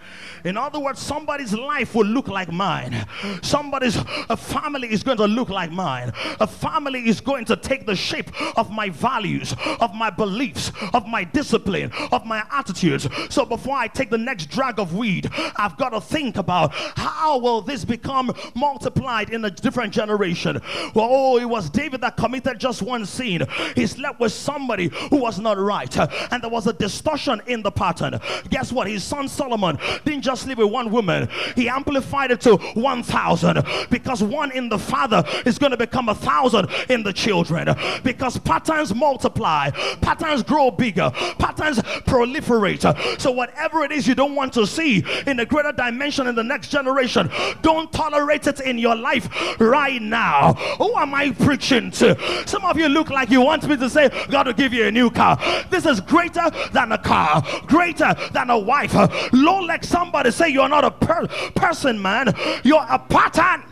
In 0.45 0.57
other 0.57 0.79
words, 0.79 1.01
somebody's 1.01 1.53
life 1.53 1.95
will 1.95 2.07
look 2.07 2.29
like 2.29 2.51
mine. 2.51 3.07
Somebody's 3.43 3.97
a 4.29 4.37
family 4.37 4.93
is 4.93 5.03
going 5.03 5.19
to 5.19 5.27
look 5.27 5.49
like 5.49 5.71
mine. 5.71 6.13
A 6.41 6.47
family 6.47 7.09
is 7.09 7.21
going 7.21 7.45
to 7.47 7.57
take 7.57 7.87
the 7.87 7.97
shape 7.97 8.31
of 8.59 8.71
my 8.71 8.89
values, 8.89 9.55
of 9.81 9.95
my 9.95 10.11
beliefs, 10.11 10.73
of 10.93 11.07
my 11.07 11.25
discipline, 11.25 11.91
of 12.13 12.25
my 12.25 12.43
attitudes. 12.51 13.09
So 13.31 13.45
before 13.45 13.77
I 13.77 13.89
take 13.89 14.11
the 14.11 14.19
next 14.19 14.47
drag 14.47 14.79
of 14.79 14.95
weed, 14.95 15.31
I've 15.57 15.77
got 15.77 15.91
to 15.91 16.01
think 16.01 16.37
about 16.37 16.73
how 16.75 17.39
will 17.39 17.61
this 17.61 17.85
become 17.85 18.33
multiplied 18.55 19.31
in 19.31 19.45
a 19.45 19.51
different 19.51 19.93
generation. 19.93 20.61
Well, 20.95 21.09
oh, 21.11 21.39
it 21.39 21.45
was 21.45 21.69
David 21.71 22.01
that 22.01 22.17
committed 22.17 22.59
just 22.59 22.83
one 22.83 23.05
sin. 23.05 23.47
He 23.75 23.87
slept 23.87 24.21
with 24.21 24.33
somebody 24.33 24.89
who 25.11 25.17
was 25.17 25.39
not 25.39 25.59
right, 25.59 25.95
and 26.33 26.43
there 26.43 26.51
was 26.51 26.67
a 26.67 26.73
distortion 26.73 27.43
in 27.47 27.63
the 27.63 27.74
pattern. 27.75 28.21
Guess 28.51 28.73
what? 28.73 28.89
His 28.89 29.05
son 29.05 29.29
Solomon 29.29 29.79
didn't 30.05 30.23
just 30.23 30.47
live 30.47 30.59
with 30.59 30.71
one 30.71 30.91
woman, 30.91 31.29
he 31.57 31.69
amplified 31.69 32.31
it 32.31 32.41
to 32.43 32.57
1,000 32.57 33.65
because 33.91 34.23
one 34.23 34.53
in 34.53 34.69
the 34.69 34.79
father 34.79 35.25
is 35.47 35.59
going 35.59 35.71
to 35.71 35.77
become 35.77 36.09
a 36.09 36.15
thousand 36.15 36.69
in 36.89 37.03
the 37.03 37.13
children 37.13 37.75
because 38.03 38.39
patterns 38.39 38.95
multiply, 38.95 39.71
patterns 40.01 40.43
grow 40.43 40.71
bigger, 40.71 41.11
patterns 41.39 41.79
proliferate. 41.79 43.21
So, 43.21 43.31
whatever 43.31 43.85
it 43.85 43.93
is 43.93 44.07
you 44.07 44.15
don't 44.15 44.35
want 44.35 44.53
to 44.55 44.67
see 44.67 45.05
in 45.27 45.41
a 45.41 45.47
greater 45.47 45.73
dimension 45.73 46.27
in 46.27 46.35
the 46.35 46.45
next 46.45 46.69
generation, 46.69 47.31
don't 47.63 47.93
tolerate 47.93 48.47
it 48.47 48.61
in 48.61 48.79
your 48.79 48.97
life 48.97 49.29
right 49.61 50.01
now. 50.01 50.55
Who 50.79 50.97
am 50.97 51.15
I 51.15 51.31
preaching 51.31 51.91
to? 51.93 52.17
Some 52.47 52.65
of 52.65 52.79
you 52.79 52.89
look 52.89 53.11
like 53.11 53.31
you 53.31 53.41
want 53.41 53.67
me 53.69 53.77
to 53.77 53.91
say, 53.91 54.11
God 54.31 54.47
will 54.47 54.55
give 54.55 54.73
you 54.73 54.87
a 54.87 54.91
new 54.91 55.11
car. 55.11 55.39
This 55.71 55.87
is 55.87 56.01
greater 56.01 56.51
than 56.73 56.93
a 56.93 56.99
car, 56.99 57.43
greater 57.67 58.15
than 58.33 58.51
a 58.51 58.59
wife. 58.59 58.95
Lord, 59.33 59.67
let 59.67 59.85
somebody 59.85 60.31
say, 60.31 60.49
You're 60.49 60.69
not 60.69 60.85
a 60.85 60.91
per- 60.91 61.27
person, 61.55 62.01
man, 62.01 62.33
you're 62.63 62.87
a 62.89 62.99
pattern. 62.99 63.65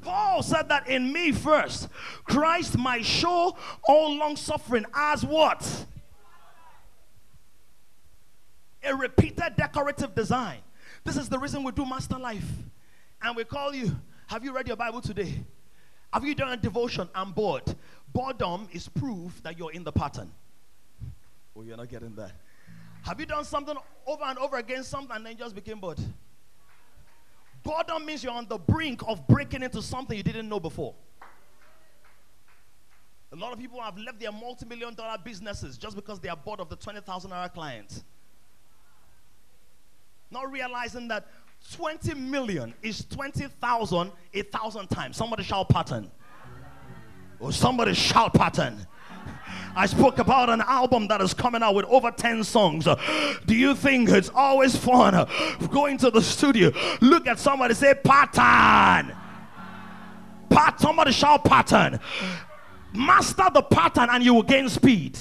Paul 0.00 0.42
said 0.42 0.68
that 0.68 0.86
in 0.86 1.12
me 1.12 1.32
first, 1.32 1.88
Christ 2.24 2.76
might 2.76 3.04
show 3.04 3.56
all 3.88 4.14
long 4.16 4.36
suffering 4.36 4.84
as 4.94 5.24
what? 5.24 5.86
A 8.82 8.94
repeated 8.94 9.56
decorative 9.56 10.14
design. 10.14 10.58
This 11.04 11.16
is 11.16 11.28
the 11.30 11.38
reason 11.38 11.62
we 11.64 11.72
do 11.72 11.86
Master 11.86 12.18
Life. 12.18 12.48
And 13.22 13.34
we 13.34 13.44
call 13.44 13.74
you, 13.74 13.96
have 14.26 14.44
you 14.44 14.52
read 14.52 14.68
your 14.68 14.76
Bible 14.76 15.00
today? 15.00 15.34
Have 16.12 16.24
you 16.24 16.34
done 16.34 16.52
a 16.52 16.56
devotion? 16.56 17.08
I'm 17.14 17.32
bored. 17.32 17.74
Boredom 18.12 18.68
is 18.72 18.88
proof 18.88 19.42
that 19.42 19.58
you're 19.58 19.72
in 19.72 19.84
the 19.84 19.92
pattern. 19.92 20.30
Oh, 21.56 21.62
you're 21.62 21.76
not 21.76 21.88
getting 21.88 22.14
that. 22.16 22.32
Have 23.02 23.20
you 23.20 23.26
done 23.26 23.44
something 23.44 23.76
over 24.06 24.24
and 24.24 24.38
over 24.38 24.56
again, 24.56 24.82
something, 24.82 25.14
and 25.14 25.26
then 25.26 25.36
just 25.36 25.54
became 25.54 25.78
bored? 25.78 26.00
Boredom 27.62 28.04
means 28.04 28.22
you're 28.22 28.32
on 28.32 28.46
the 28.48 28.58
brink 28.58 29.02
of 29.06 29.26
breaking 29.26 29.62
into 29.62 29.80
something 29.80 30.16
you 30.16 30.22
didn't 30.22 30.48
know 30.48 30.60
before. 30.60 30.94
A 33.32 33.36
lot 33.36 33.52
of 33.52 33.58
people 33.58 33.80
have 33.80 33.98
left 33.98 34.20
their 34.20 34.30
multi 34.30 34.64
million 34.66 34.94
dollar 34.94 35.16
businesses 35.22 35.76
just 35.76 35.96
because 35.96 36.20
they 36.20 36.28
are 36.28 36.36
bored 36.36 36.60
of 36.60 36.68
the 36.68 36.76
20,000 36.76 37.32
hour 37.32 37.48
clients. 37.48 38.04
Not 40.30 40.52
realizing 40.52 41.08
that 41.08 41.26
20 41.72 42.14
million 42.14 42.74
is 42.82 43.04
20,000 43.06 44.12
a 44.34 44.42
thousand 44.42 44.88
times. 44.88 45.16
Somebody 45.16 45.42
shout 45.42 45.68
pattern. 45.68 46.10
Or 47.40 47.50
somebody 47.52 47.94
shout 47.94 48.34
pattern. 48.34 48.86
I 49.76 49.86
spoke 49.86 50.18
about 50.18 50.50
an 50.50 50.60
album 50.60 51.08
that 51.08 51.20
is 51.20 51.34
coming 51.34 51.62
out 51.62 51.74
with 51.74 51.84
over 51.86 52.10
10 52.10 52.44
songs. 52.44 52.86
Do 53.46 53.54
you 53.54 53.74
think 53.74 54.08
it's 54.08 54.30
always 54.34 54.76
fun 54.76 55.14
uh, 55.14 55.24
going 55.70 55.98
to 55.98 56.10
the 56.10 56.22
studio? 56.22 56.70
Look 57.00 57.26
at 57.26 57.38
somebody 57.38 57.74
say 57.74 57.94
pattern. 57.94 59.14
Pat, 60.48 60.80
somebody 60.80 61.10
shout 61.12 61.44
pattern. 61.44 61.98
Master 62.92 63.46
the 63.52 63.62
pattern 63.62 64.08
and 64.10 64.22
you 64.22 64.34
will 64.34 64.42
gain 64.42 64.68
speed. 64.68 65.18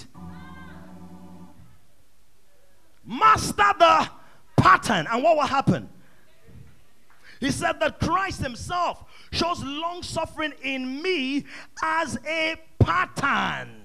Master 3.06 3.74
the 3.80 4.10
pattern 4.56 5.08
and 5.12 5.24
what 5.24 5.36
will 5.36 5.48
happen? 5.48 5.90
He 7.40 7.52
said 7.52 7.80
that 7.80 8.00
Christ 8.00 8.42
Himself 8.42 9.04
shows 9.32 9.62
long 9.64 10.04
suffering 10.04 10.54
in 10.62 11.02
me 11.02 11.46
as 11.82 12.18
a 12.26 12.56
pattern 12.80 13.83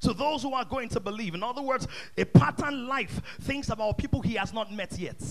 to 0.00 0.12
those 0.12 0.42
who 0.42 0.52
are 0.52 0.64
going 0.64 0.88
to 0.90 1.00
believe. 1.00 1.34
In 1.34 1.42
other 1.42 1.62
words, 1.62 1.86
a 2.16 2.24
pattern 2.24 2.86
life 2.86 3.20
thinks 3.40 3.70
about 3.70 3.98
people 3.98 4.20
he 4.20 4.34
has 4.34 4.52
not 4.52 4.72
met 4.72 4.98
yet, 4.98 5.22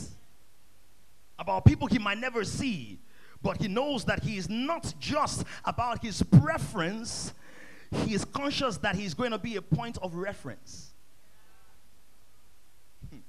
about 1.38 1.65
people 1.65 1.88
he 1.88 1.99
might 1.99 2.17
never 2.17 2.43
see, 2.43 2.99
but 3.41 3.62
he 3.62 3.67
knows 3.67 4.06
that 4.06 4.23
he 4.23 4.38
is 4.38 4.49
not 4.49 4.93
just 4.99 5.43
about 5.65 6.04
his 6.04 6.23
preference, 6.23 7.34
he 8.04 8.13
is 8.13 8.25
conscious 8.25 8.78
that 8.78 8.95
he's 8.95 9.13
going 9.13 9.32
to 9.32 9.38
be 9.38 9.56
a 9.56 9.62
point 9.62 9.97
of 10.01 10.15
reference. 10.15 10.91
Hmm. 13.10 13.19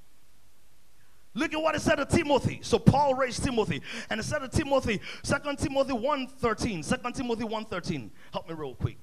Look 1.34 1.52
at 1.52 1.60
what 1.60 1.74
it 1.74 1.82
said 1.82 1.96
to 1.96 2.06
Timothy. 2.06 2.60
So 2.62 2.78
Paul 2.78 3.14
raised 3.14 3.44
Timothy. 3.44 3.82
And 4.08 4.18
it 4.18 4.24
said 4.24 4.38
to 4.38 4.48
Timothy, 4.48 5.00
2 5.22 5.34
Timothy 5.58 5.92
1.13. 5.92 7.02
2 7.04 7.12
Timothy 7.12 7.44
1.13. 7.44 8.10
Help 8.32 8.48
me 8.48 8.54
real 8.54 8.74
quick. 8.74 8.96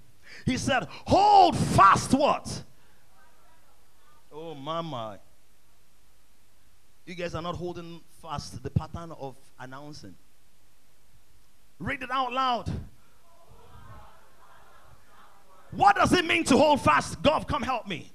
He 0.45 0.57
said, 0.57 0.87
Hold 1.05 1.57
fast 1.57 2.13
what? 2.13 2.63
Oh, 4.31 4.55
mama. 4.55 5.19
You 7.05 7.15
guys 7.15 7.35
are 7.35 7.41
not 7.41 7.55
holding 7.55 8.01
fast 8.21 8.63
the 8.63 8.69
pattern 8.69 9.11
of 9.11 9.35
announcing. 9.59 10.15
Read 11.79 12.01
it 12.01 12.09
out 12.11 12.31
loud. 12.31 12.71
What 15.71 15.95
does 15.95 16.13
it 16.13 16.25
mean 16.25 16.43
to 16.45 16.57
hold 16.57 16.81
fast? 16.81 17.21
God, 17.21 17.47
come 17.47 17.63
help 17.63 17.87
me. 17.87 18.11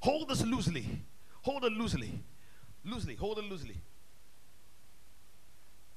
Hold 0.00 0.28
this 0.28 0.44
loosely. 0.44 0.86
Hold 1.42 1.64
it 1.64 1.72
loosely. 1.72 2.20
Loosely. 2.84 3.14
Hold 3.14 3.38
it 3.38 3.44
loosely. 3.44 3.76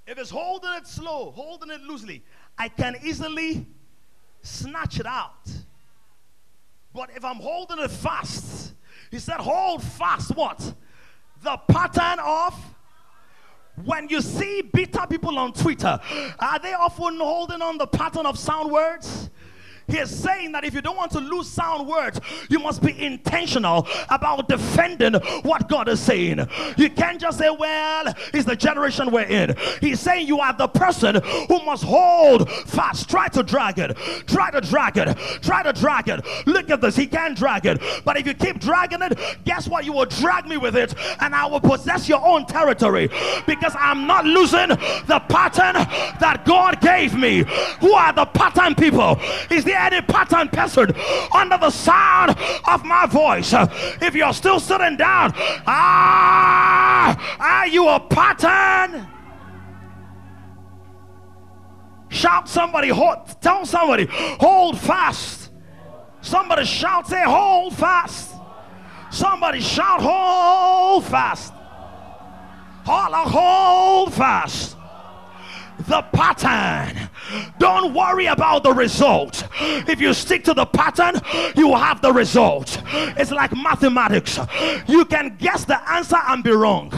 If 0.08 0.17
it's 0.17 0.30
holding 0.30 0.71
it 0.75 0.88
slow, 0.88 1.32
holding 1.32 1.69
it 1.69 1.82
loosely, 1.82 2.23
I 2.58 2.69
can 2.69 2.95
easily 3.04 3.67
snatch 4.41 4.99
it 4.99 5.06
out. 5.06 5.49
But 6.93 7.12
if 7.15 7.23
I'm 7.23 7.38
holding 7.38 7.80
it 7.80 7.91
fast, 7.91 8.73
he 9.12 9.19
said, 9.19 9.38
hold 9.38 9.84
fast 9.84 10.36
what? 10.36 10.73
The 11.41 11.58
pattern 11.67 12.19
of 12.19 12.54
when 13.86 14.10
you 14.10 14.21
see 14.21 14.62
bitter 14.62 15.06
people 15.08 15.38
on 15.39 15.54
Twitter, 15.54 15.99
are 16.39 16.60
they 16.60 16.73
often 16.73 17.17
holding 17.17 17.62
on 17.62 17.78
the 17.78 17.88
pattern 17.88 18.25
of 18.25 18.38
sound 18.38 18.71
words? 18.71 19.30
He 19.89 19.97
is 19.97 20.15
saying 20.15 20.52
that 20.54 20.63
if 20.63 20.73
you 20.73 20.82
don't 20.82 20.97
want 20.97 21.12
to 21.12 21.19
lose 21.19 21.47
sound 21.49 21.88
words, 21.88 22.19
you 22.49 22.60
must 22.60 22.82
be 22.82 22.99
intentional 22.99 23.88
about 24.10 24.47
defending 24.47 25.13
what 25.43 25.67
God 25.67 25.88
is 25.89 25.99
saying. 25.99 26.47
You 26.78 26.89
can't 26.89 27.19
just 27.19 27.38
say, 27.38 27.49
Well, 27.49 28.13
it's 28.34 28.45
the 28.45 28.56
generation 28.56 29.12
we're 29.12 29.23
in. 29.23 29.56
He's 29.82 29.99
saying 29.99 30.28
you 30.28 30.39
are 30.39 30.54
the 30.54 30.67
person 30.67 31.15
who 31.47 31.63
must 31.65 31.84
hold 31.84 32.49
fast. 32.52 33.10
Try 33.10 33.28
to 33.30 33.43
drag 33.43 33.80
it. 33.80 33.97
Try 34.28 34.52
to 34.52 34.62
drag 34.62 34.97
it. 34.97 35.17
Try 35.41 35.63
to 35.63 35.73
drag 35.73 36.08
it. 36.10 36.25
Look 36.45 36.69
at 36.69 36.82
this. 36.82 36.95
He 36.95 37.08
can't 37.08 37.38
drag 37.38 37.65
it. 37.65 37.82
But 38.06 38.17
if 38.17 38.28
you 38.28 38.34
keep 38.34 38.60
dragging 38.60 39.02
it, 39.02 39.17
guess 39.45 39.67
what? 39.67 39.86
You 39.86 39.93
will 39.93 40.06
drag 40.06 40.47
me 40.47 40.58
with 40.58 40.75
it, 40.75 40.93
and 41.19 41.34
I 41.34 41.45
will 41.45 41.60
possess 41.60 42.08
your 42.08 42.25
own 42.25 42.45
territory 42.45 43.10
because 43.45 43.75
I'm 43.78 44.06
not 44.06 44.25
losing 44.25 44.69
the 44.69 45.21
pattern 45.30 45.73
that 46.19 46.43
God 46.45 46.82
gave 46.82 47.15
me. 47.15 47.45
Who 47.82 47.93
are 47.93 48.13
the 48.13 48.25
pattern 48.25 48.75
people? 48.75 49.19
Is 49.49 49.63
there 49.63 49.79
any 49.80 50.02
pattern 50.02 50.50
person 50.50 50.94
under 51.34 51.58
the 51.58 51.70
sound 51.70 52.36
of 52.68 52.84
my 52.86 53.06
voice. 53.06 53.54
If 54.02 54.13
you're 54.15 54.34
still 54.34 54.60
sitting 54.60 54.98
down, 54.98 55.34
ah, 55.65 57.38
are 57.39 57.68
you 57.68 57.88
a 57.88 58.00
pattern? 58.00 59.08
Shout 62.10 62.50
somebody, 62.50 62.89
hold, 62.89 63.42
tell 63.42 63.65
somebody, 63.65 64.08
hold 64.10 64.80
fast. 64.80 65.52
Somebody 66.22 66.65
shout, 66.65 67.08
say, 67.08 67.24
hold 67.24 67.76
fast. 67.76 68.36
Somebody 69.12 69.62
shout, 69.62 70.02
hold 70.02 71.06
fast. 71.06 71.54
Holla, 72.86 73.30
hold 73.30 74.13
fast 74.13 74.76
the 75.88 76.02
pattern. 76.13 77.09
Don't 77.58 77.94
worry 77.94 78.26
about 78.28 78.64
the 78.64 78.74
result. 78.74 79.48
If 79.60 80.00
you 80.00 80.14
stick 80.14 80.44
to 80.46 80.54
the 80.54 80.66
pattern, 80.66 81.22
you 81.56 81.68
will 81.68 81.78
have 81.78 82.02
the 82.02 82.12
result. 82.12 82.82
It's 83.18 83.32
like 83.32 83.56
mathematics. 83.56 84.40
You 84.88 85.06
can 85.06 85.36
guess 85.38 85.66
the 85.66 85.80
answer 85.90 86.18
and 86.28 86.44
be 86.44 86.52
wrong. 86.52 86.92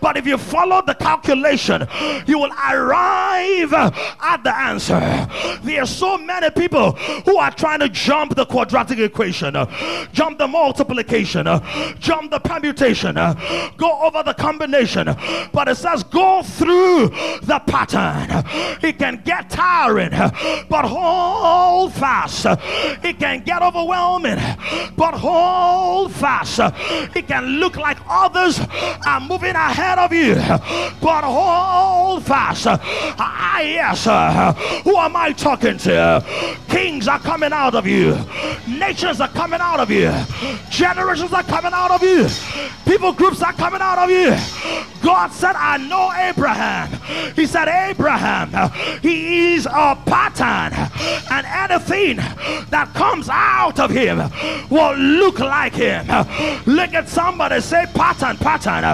But 0.00 0.16
if 0.16 0.26
you 0.26 0.38
follow 0.38 0.82
the 0.84 0.94
calculation, 0.94 1.86
you 2.26 2.38
will 2.38 2.52
arrive 2.52 3.72
at 3.72 4.40
the 4.42 4.56
answer. 4.56 5.00
There 5.62 5.82
are 5.82 5.86
so 5.86 6.18
many 6.18 6.50
people 6.50 6.92
who 6.92 7.36
are 7.38 7.50
trying 7.50 7.80
to 7.80 7.88
jump 7.88 8.34
the 8.34 8.46
quadratic 8.46 8.98
equation, 8.98 9.54
jump 10.12 10.38
the 10.38 10.48
multiplication, 10.48 11.46
jump 11.98 12.30
the 12.30 12.40
permutation, 12.40 13.14
go 13.76 14.00
over 14.02 14.22
the 14.22 14.34
combination. 14.34 15.14
But 15.52 15.68
it 15.68 15.76
says 15.76 16.02
go 16.04 16.42
through 16.42 17.08
the 17.42 17.62
pattern. 17.66 18.44
It 18.82 18.98
can 18.98 19.22
get 19.24 19.50
tiring, 19.60 20.10
but 20.68 20.84
hold 20.86 21.92
fast. 21.92 22.46
It 23.04 23.18
can 23.18 23.42
get 23.44 23.62
overwhelming, 23.62 24.38
but 24.96 25.14
hold 25.14 26.12
fast. 26.12 26.60
It 27.14 27.28
can 27.28 27.44
look 27.60 27.76
like 27.76 27.98
others 28.08 28.60
are 29.06 29.20
moving 29.20 29.54
ahead 29.54 29.98
of 29.98 30.12
you, 30.12 30.34
but 31.00 31.24
hold 31.24 32.24
fast. 32.24 32.66
Ah, 32.68 33.60
yes. 33.60 34.04
Who 34.84 34.96
am 34.96 35.16
I 35.16 35.32
talking 35.32 35.76
to? 35.78 36.24
Kings 36.68 37.06
are 37.08 37.18
coming 37.18 37.52
out 37.52 37.74
of 37.74 37.86
you, 37.86 38.16
nations 38.66 39.20
are 39.20 39.28
coming 39.28 39.60
out 39.60 39.80
of 39.80 39.90
you, 39.90 40.12
generations 40.70 41.32
are 41.32 41.42
coming 41.42 41.72
out 41.74 41.90
of 41.90 42.02
you, 42.02 42.28
people 42.86 43.12
groups 43.12 43.42
are 43.42 43.52
coming 43.52 43.80
out 43.82 43.98
of 43.98 44.10
you. 44.10 44.34
God 45.02 45.32
said, 45.32 45.56
I 45.56 45.78
know 45.78 46.12
Abraham. 46.14 46.88
He 47.34 47.46
said, 47.46 47.68
Abraham, 47.68 48.70
he 49.00 49.49
is 49.54 49.66
a 49.66 49.96
pattern, 50.06 50.72
and 51.30 51.46
anything 51.46 52.16
that 52.70 52.90
comes 52.94 53.28
out 53.28 53.78
of 53.80 53.90
him 53.90 54.18
will 54.70 54.96
look 54.96 55.38
like 55.38 55.74
him. 55.74 56.06
Look 56.66 56.94
at 56.94 57.08
somebody 57.08 57.60
say, 57.60 57.86
pattern, 57.94 58.36
pattern. 58.36 58.84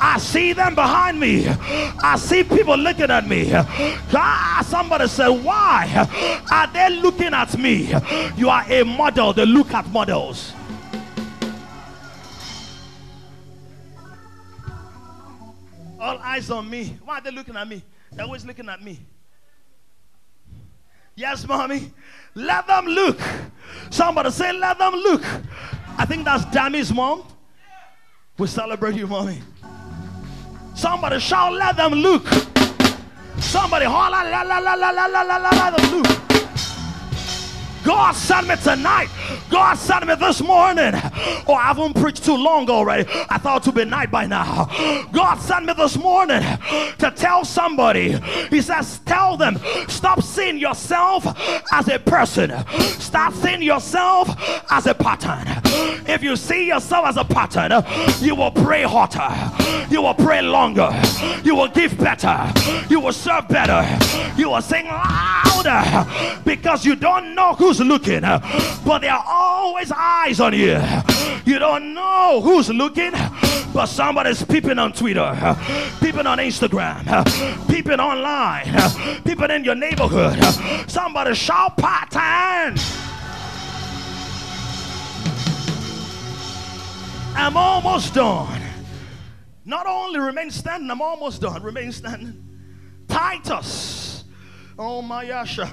I 0.00 0.18
see 0.18 0.52
them 0.52 0.74
behind 0.74 1.20
me. 1.20 1.46
I 1.48 2.16
see 2.18 2.44
people 2.44 2.76
looking 2.76 3.10
at 3.10 3.28
me. 3.28 3.50
Ah, 3.54 4.64
somebody 4.66 5.08
said, 5.08 5.28
Why 5.28 6.06
are 6.50 6.66
they 6.72 6.96
looking 7.00 7.34
at 7.34 7.56
me? 7.58 7.92
You 8.36 8.48
are 8.48 8.64
a 8.68 8.84
model, 8.84 9.32
they 9.32 9.46
look 9.46 9.72
at 9.72 9.86
models. 9.88 10.52
All 16.00 16.18
eyes 16.18 16.50
on 16.50 16.68
me. 16.68 16.96
Why 17.04 17.18
are 17.18 17.20
they 17.20 17.30
looking 17.30 17.56
at 17.56 17.68
me? 17.68 17.82
They're 18.10 18.24
always 18.24 18.44
looking 18.44 18.68
at 18.68 18.82
me. 18.82 18.98
Yes, 21.14 21.46
mommy. 21.46 21.92
Let 22.34 22.66
them 22.66 22.86
look. 22.86 23.20
Somebody 23.90 24.30
say, 24.30 24.52
let 24.52 24.78
them 24.78 24.94
look. 24.94 25.22
I 25.98 26.06
think 26.06 26.24
that's 26.24 26.44
Dammy's 26.46 26.92
mom. 26.92 27.24
We 28.38 28.46
celebrate 28.46 28.96
you, 28.96 29.06
mommy. 29.06 29.40
Somebody 30.74 31.20
shout, 31.20 31.52
let 31.52 31.76
them 31.76 31.92
look. 31.92 32.26
Somebody 33.38 33.84
holler, 33.84 34.30
la 34.30 34.42
la 34.42 34.58
la 34.58 34.74
la 34.74 34.90
la 34.90 35.06
la 35.06 35.22
la 35.22 35.36
la, 35.36 35.70
them 35.70 36.02
look. 36.02 36.21
God 37.84 38.12
sent 38.12 38.48
me 38.48 38.56
tonight. 38.56 39.08
God 39.50 39.74
sent 39.74 40.06
me 40.06 40.14
this 40.14 40.40
morning. 40.40 40.92
Oh, 41.46 41.54
I 41.54 41.64
haven't 41.64 41.94
preached 41.94 42.24
too 42.24 42.36
long 42.36 42.68
already. 42.70 43.08
I 43.28 43.38
thought 43.38 43.66
it 43.66 43.66
would 43.66 43.84
be 43.84 43.84
night 43.84 44.10
by 44.10 44.26
now. 44.26 44.68
God 45.12 45.36
sent 45.36 45.66
me 45.66 45.74
this 45.74 45.96
morning 45.96 46.42
to 46.98 47.12
tell 47.14 47.44
somebody. 47.44 48.18
He 48.50 48.60
says, 48.60 49.00
Tell 49.00 49.36
them, 49.36 49.58
stop 49.88 50.22
seeing 50.22 50.58
yourself 50.58 51.26
as 51.72 51.88
a 51.88 51.98
person. 51.98 52.52
Start 53.00 53.34
seeing 53.34 53.62
yourself 53.62 54.28
as 54.70 54.86
a 54.86 54.94
pattern. 54.94 55.46
If 56.06 56.22
you 56.22 56.36
see 56.36 56.66
yourself 56.68 57.06
as 57.06 57.16
a 57.16 57.24
pattern, 57.24 57.84
you 58.20 58.34
will 58.34 58.50
pray 58.50 58.82
hotter. 58.82 59.28
You 59.92 60.02
will 60.02 60.14
pray 60.14 60.42
longer. 60.42 60.90
You 61.44 61.54
will 61.54 61.68
give 61.68 61.98
better. 61.98 62.52
You 62.88 63.00
will 63.00 63.12
serve 63.12 63.48
better. 63.48 63.82
You 64.36 64.50
will 64.50 64.62
sing 64.62 64.86
louder 64.86 66.06
because 66.44 66.84
you 66.84 66.96
don't 66.96 67.34
know 67.34 67.54
who's 67.78 67.86
looking, 67.86 68.20
but 68.20 68.98
there 68.98 69.12
are 69.12 69.24
always 69.26 69.90
eyes 69.92 70.40
on 70.40 70.52
you. 70.52 70.78
You 71.44 71.58
don't 71.58 71.94
know 71.94 72.40
who's 72.42 72.68
looking, 72.68 73.12
but 73.72 73.86
somebody's 73.86 74.44
peeping 74.44 74.78
on 74.78 74.92
Twitter, 74.92 75.56
peeping 76.00 76.26
on 76.26 76.38
Instagram, 76.38 77.02
peeping 77.68 77.98
online, 77.98 78.66
peeping 79.24 79.50
in 79.50 79.64
your 79.64 79.74
neighborhood. 79.74 80.38
Somebody 80.90 81.34
shout 81.34 81.76
pattern. 81.78 82.76
I'm 87.34 87.56
almost 87.56 88.12
done. 88.12 88.60
Not 89.64 89.86
only 89.86 90.20
remain 90.20 90.50
standing, 90.50 90.90
I'm 90.90 91.00
almost 91.00 91.40
done. 91.40 91.62
Remain 91.62 91.90
standing. 91.92 92.44
Titus. 93.08 94.24
Oh 94.78 95.00
my 95.00 95.22
Yasha. 95.22 95.72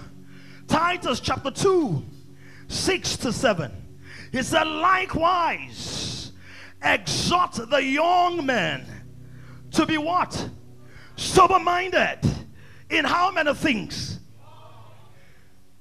Titus 0.70 1.20
chapter 1.20 1.50
2, 1.50 2.06
6 2.68 3.18
to 3.18 3.34
7. 3.34 3.72
He 4.32 4.44
said, 4.44 4.66
likewise, 4.66 6.32
exhort 6.82 7.54
the 7.70 7.84
young 7.84 8.46
men 8.46 8.86
to 9.72 9.86
be 9.88 9.98
what? 9.98 10.50
Sober 11.16 11.60
minded. 11.60 12.20
In 12.90 13.04
how 13.04 13.32
many 13.32 13.54
things? 13.56 14.20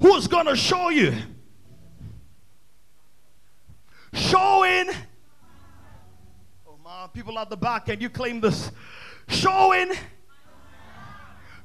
Who's 0.01 0.27
gonna 0.27 0.57
show 0.57 0.89
you? 0.89 1.15
Showing. 4.15 4.89
Oh 6.67 6.79
my 6.83 7.09
people 7.13 7.39
at 7.39 7.51
the 7.51 7.57
back, 7.57 7.87
can 7.87 8.01
you 8.01 8.09
claim 8.09 8.41
this? 8.41 8.71
Showing 9.29 9.93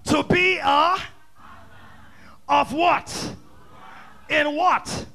to 0.06 0.24
be 0.24 0.58
a 0.58 0.98
of 2.48 2.74
what? 2.74 3.36
In 4.30 4.56
what? 4.56 5.06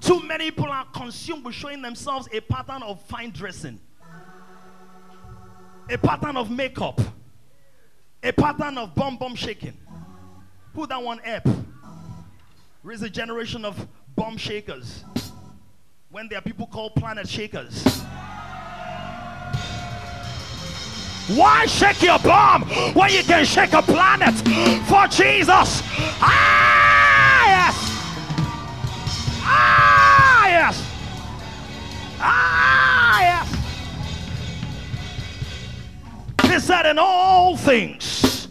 Too 0.00 0.22
many 0.22 0.50
people 0.50 0.70
are 0.70 0.86
consumed 0.86 1.44
with 1.44 1.54
showing 1.54 1.82
themselves 1.82 2.28
a 2.32 2.40
pattern 2.40 2.82
of 2.82 3.00
fine 3.02 3.30
dressing, 3.30 3.78
a 5.88 5.98
pattern 5.98 6.36
of 6.36 6.50
makeup, 6.50 7.00
a 8.22 8.32
pattern 8.32 8.78
of 8.78 8.94
bum 8.94 9.16
bum 9.16 9.34
shaking. 9.34 9.76
Who 10.74 10.86
that 10.86 11.02
one 11.02 11.20
up. 11.26 11.46
Raise 12.82 13.02
a 13.02 13.10
generation 13.10 13.64
of 13.64 13.86
bum 14.16 14.36
shakers. 14.36 15.04
when 16.10 16.28
there 16.28 16.38
are 16.38 16.42
people 16.42 16.66
called 16.66 16.94
Planetshakers. 16.96 18.04
Why 21.36 21.66
shake 21.66 22.02
your 22.02 22.18
bomb 22.18 22.62
when 22.94 23.10
you 23.10 23.22
can 23.22 23.44
shake 23.44 23.72
a 23.72 23.82
planet 23.82 24.34
for 24.88 25.06
Jesus? 25.06 25.82
Ah, 26.20 27.46
yes. 27.46 27.76
Ah, 29.44 30.48
yes. 30.48 30.82
Ah, 32.18 33.20
yes. 36.42 36.52
He 36.52 36.58
said, 36.58 36.86
in 36.86 36.98
all 36.98 37.56
things, 37.56 38.48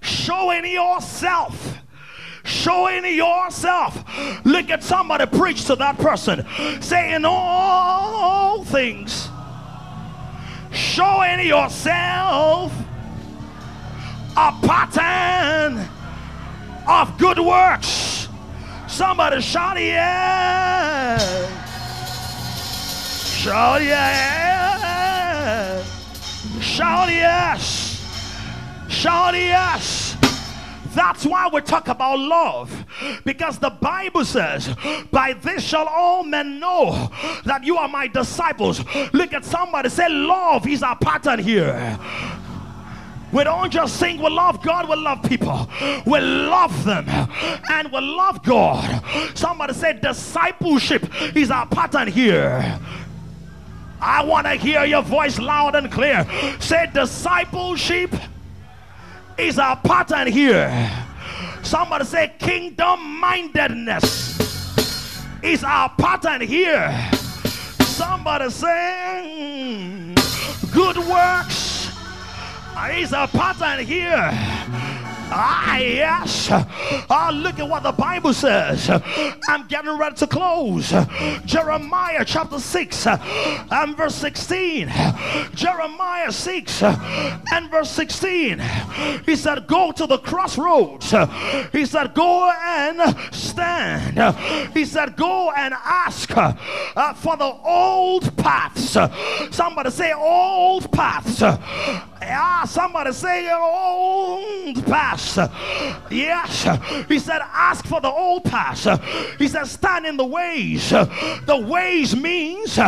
showing 0.00 0.64
yourself. 0.64 1.78
Showing 2.42 3.04
yourself. 3.04 4.02
Look 4.44 4.70
at 4.70 4.82
somebody, 4.82 5.26
preach 5.26 5.64
to 5.66 5.76
that 5.76 5.96
person. 5.98 6.44
Say, 6.80 7.14
in 7.14 7.24
all 7.24 8.64
things 8.64 9.25
showing 10.96 11.46
yourself 11.46 12.72
a 14.34 14.50
pattern 14.66 15.86
of 16.88 17.18
good 17.18 17.38
works. 17.38 18.28
Somebody 18.88 19.42
shout 19.42 19.78
yeah. 19.78 21.18
Shout 23.42 23.82
yeah. 23.82 25.82
Shout 26.62 27.10
yes. 27.10 28.00
Shout 28.88 29.34
yes. 29.34 30.05
That's 30.96 31.26
why 31.26 31.46
we 31.52 31.60
talk 31.60 31.88
about 31.88 32.18
love. 32.18 32.86
Because 33.26 33.58
the 33.58 33.68
Bible 33.68 34.24
says, 34.24 34.74
By 35.12 35.34
this 35.34 35.62
shall 35.62 35.86
all 35.86 36.24
men 36.24 36.58
know 36.58 37.10
that 37.44 37.64
you 37.64 37.76
are 37.76 37.86
my 37.86 38.06
disciples. 38.06 38.82
Look 39.12 39.34
at 39.34 39.44
somebody, 39.44 39.90
say, 39.90 40.08
Love 40.08 40.66
is 40.66 40.82
our 40.82 40.96
pattern 40.96 41.38
here. 41.38 41.98
We 43.30 43.44
don't 43.44 43.70
just 43.70 43.98
sing, 43.98 44.22
we 44.22 44.30
love 44.30 44.62
God, 44.62 44.88
we 44.88 44.96
love 44.96 45.22
people. 45.22 45.68
We 46.06 46.18
love 46.18 46.84
them 46.84 47.06
and 47.70 47.92
we 47.92 48.00
love 48.00 48.42
God. 48.42 49.04
Somebody 49.36 49.74
said 49.74 50.00
Discipleship 50.00 51.36
is 51.36 51.50
our 51.50 51.66
pattern 51.66 52.08
here. 52.08 52.80
I 54.00 54.24
want 54.24 54.46
to 54.46 54.54
hear 54.54 54.86
your 54.86 55.02
voice 55.02 55.38
loud 55.38 55.74
and 55.74 55.92
clear. 55.92 56.26
Say, 56.58 56.88
Discipleship 56.94 58.14
is 59.38 59.58
our 59.58 59.76
pattern 59.76 60.32
here. 60.32 60.90
Somebody 61.62 62.04
say 62.04 62.32
kingdom 62.38 63.20
mindedness 63.20 64.38
is 65.42 65.64
our 65.64 65.90
pattern 65.98 66.40
here. 66.46 67.10
Somebody 67.80 68.50
say 68.50 70.14
good 70.72 70.98
works 70.98 71.90
is 72.90 73.12
our 73.12 73.28
pattern 73.28 73.84
here. 73.84 74.30
Ah, 75.28 75.76
yes. 75.78 76.48
Ah, 77.10 77.30
look 77.34 77.58
at 77.58 77.68
what 77.68 77.82
the 77.82 77.92
Bible 77.92 78.32
says. 78.32 78.88
I'm 79.48 79.66
getting 79.66 79.96
ready 79.98 80.14
to 80.16 80.26
close. 80.26 80.92
Jeremiah 81.44 82.24
chapter 82.24 82.58
6 82.58 83.06
and 83.06 83.96
verse 83.96 84.14
16. 84.14 84.92
Jeremiah 85.54 86.30
6 86.30 86.82
and 86.82 87.70
verse 87.70 87.90
16. 87.90 88.62
He 89.24 89.36
said, 89.36 89.66
Go 89.66 89.92
to 89.92 90.06
the 90.06 90.18
crossroads. 90.18 91.12
He 91.72 91.86
said, 91.86 92.14
Go 92.14 92.50
and 92.50 93.16
stand. 93.34 94.18
He 94.74 94.84
said, 94.84 95.16
Go 95.16 95.50
and 95.56 95.74
ask 95.74 96.30
uh, 96.36 97.14
for 97.14 97.36
the 97.36 97.52
old 97.64 98.36
paths. 98.36 98.96
Somebody 99.54 99.90
say, 99.90 100.12
Old 100.12 100.90
paths. 100.92 101.42
Ah, 102.28 102.64
somebody 102.66 103.12
say 103.12 103.50
old 103.52 104.84
paths. 104.86 105.15
Yes. 106.10 107.06
He 107.08 107.18
said, 107.18 107.40
ask 107.42 107.84
for 107.86 108.00
the 108.00 108.10
old 108.10 108.44
paths. 108.44 108.86
He 109.38 109.48
said, 109.48 109.64
stand 109.64 110.06
in 110.06 110.16
the 110.16 110.24
ways. 110.24 110.90
The 110.90 111.66
ways 111.68 112.14
means 112.16 112.78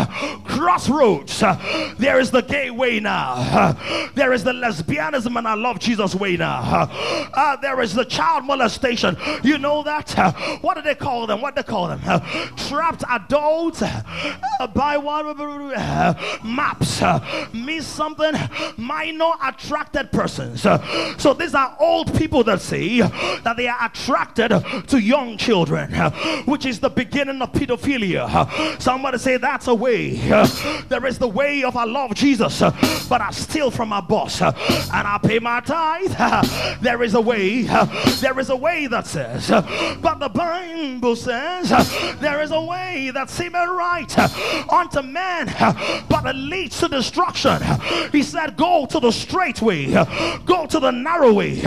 crossroads. 0.44 1.40
There 1.98 2.20
is 2.20 2.30
the 2.30 2.42
gay 2.42 2.70
way 2.70 3.00
now. 3.00 3.76
There 4.14 4.32
is 4.32 4.44
the 4.44 4.52
lesbianism 4.52 5.36
and 5.36 5.46
I 5.46 5.54
love 5.54 5.78
Jesus 5.78 6.14
way 6.14 6.36
now. 6.36 6.88
Uh, 7.34 7.56
there 7.56 7.80
is 7.80 7.94
the 7.94 8.04
child 8.04 8.44
molestation. 8.44 9.16
You 9.42 9.58
know 9.58 9.82
that? 9.82 10.12
What 10.62 10.74
do 10.74 10.82
they 10.82 10.94
call 10.94 11.26
them? 11.26 11.40
What 11.40 11.54
do 11.54 11.62
they 11.62 11.66
call 11.68 11.88
them? 11.88 12.00
Trapped 12.56 13.04
adults 13.08 13.82
uh, 13.82 14.66
by 14.74 14.96
what? 14.96 15.18
Maps. 16.44 17.02
Means 17.52 17.86
something 17.86 18.34
minor 18.76 19.32
attracted 19.42 20.10
persons. 20.12 20.62
So 20.62 21.34
these 21.34 21.54
are 21.54 21.76
old 21.80 22.12
people 22.18 22.42
that 22.44 22.60
say 22.60 22.98
that 22.98 23.54
they 23.56 23.68
are 23.68 23.86
attracted 23.86 24.50
to 24.88 24.98
young 25.00 25.36
children, 25.36 25.92
which 26.44 26.66
is 26.66 26.80
the 26.80 26.90
beginning 26.90 27.40
of 27.40 27.52
pedophilia. 27.52 28.80
Somebody 28.80 29.18
say 29.18 29.36
that's 29.36 29.68
a 29.68 29.74
way. 29.74 30.16
There 30.88 31.06
is 31.06 31.18
the 31.18 31.28
way 31.28 31.62
of 31.62 31.76
I 31.76 31.84
love 31.84 32.14
Jesus, 32.14 32.60
but 33.08 33.20
I 33.20 33.30
steal 33.30 33.70
from 33.70 33.90
my 33.90 34.00
boss 34.00 34.42
and 34.42 34.52
I 34.92 35.18
pay 35.22 35.38
my 35.38 35.60
tithe. 35.60 36.80
There 36.82 37.02
is 37.02 37.14
a 37.14 37.20
way. 37.20 37.62
There 38.20 38.38
is 38.40 38.50
a 38.50 38.56
way 38.56 38.86
that 38.88 39.06
says, 39.06 39.48
but 39.48 40.18
the 40.18 40.28
Bible 40.28 41.14
says 41.14 41.68
there 42.18 42.42
is 42.42 42.50
a 42.50 42.60
way 42.60 43.10
that 43.14 43.30
seemeth 43.30 43.68
right 43.68 44.18
unto 44.72 45.02
man, 45.02 45.46
but 46.08 46.26
it 46.26 46.34
leads 46.36 46.80
to 46.80 46.88
destruction. 46.88 47.62
He 48.10 48.22
said, 48.22 48.56
Go 48.56 48.86
to 48.86 48.98
the 48.98 49.12
straight 49.12 49.62
way, 49.62 49.92
go 50.44 50.66
to 50.66 50.80
the 50.80 50.90
narrow 50.90 51.32
way, 51.32 51.60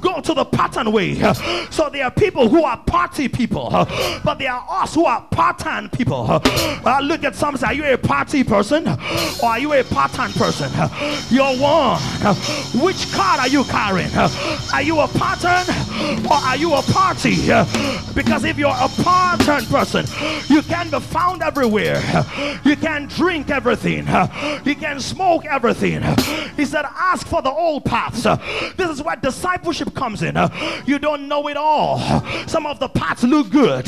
go 0.00 0.20
to 0.20 0.34
the 0.34 0.44
pattern 0.44 0.92
way. 0.92 1.14
So 1.70 1.88
there 1.90 2.04
are 2.04 2.10
people 2.10 2.48
who 2.48 2.64
are 2.64 2.76
party 2.76 3.28
people, 3.28 3.70
but 4.24 4.38
there 4.38 4.52
are 4.52 4.82
us 4.82 4.94
who 4.94 5.04
are 5.04 5.22
pattern 5.30 5.88
people. 5.90 6.26
Uh, 6.28 7.00
look 7.02 7.24
at 7.24 7.34
some 7.34 7.56
say, 7.56 7.66
Are 7.66 7.74
you 7.74 7.84
a 7.84 7.98
party 7.98 8.44
person 8.44 8.86
or 8.88 9.48
are 9.48 9.58
you 9.58 9.72
a 9.72 9.84
pattern 9.84 10.32
person? 10.32 10.70
You're 11.30 11.56
one. 11.58 12.00
Which 12.82 13.10
card 13.12 13.40
are 13.40 13.48
you 13.48 13.64
carrying? 13.64 14.10
Are 14.72 14.82
you 14.82 15.00
a 15.00 15.08
pattern 15.08 15.74
or 16.26 16.34
are 16.34 16.56
you 16.56 16.74
a 16.74 16.82
party? 16.82 17.36
Because 18.14 18.44
if 18.44 18.58
you're 18.58 18.68
a 18.70 18.88
pattern 19.02 19.64
person, 19.66 20.06
you 20.48 20.62
can 20.62 20.90
be 20.90 21.00
found 21.00 21.42
everywhere. 21.42 22.02
You 22.64 22.76
can 22.76 23.06
drink 23.06 23.50
everything. 23.50 24.06
You 24.64 24.74
can 24.74 25.00
smoke 25.00 25.44
everything. 25.46 26.02
He 26.56 26.64
said, 26.64 26.84
Ask 26.84 27.26
for 27.26 27.42
the 27.42 27.50
old 27.50 27.84
paths. 27.84 28.22
This 28.76 28.90
is 28.90 29.02
what 29.02 29.22
discipleship 29.22 29.85
comes 29.94 30.22
in. 30.22 30.36
Uh, 30.36 30.48
you 30.86 30.98
don't 30.98 31.28
know 31.28 31.48
it 31.48 31.56
all. 31.56 31.98
Some 32.46 32.66
of 32.66 32.78
the 32.78 32.88
paths 32.88 33.22
look 33.22 33.50
good, 33.50 33.86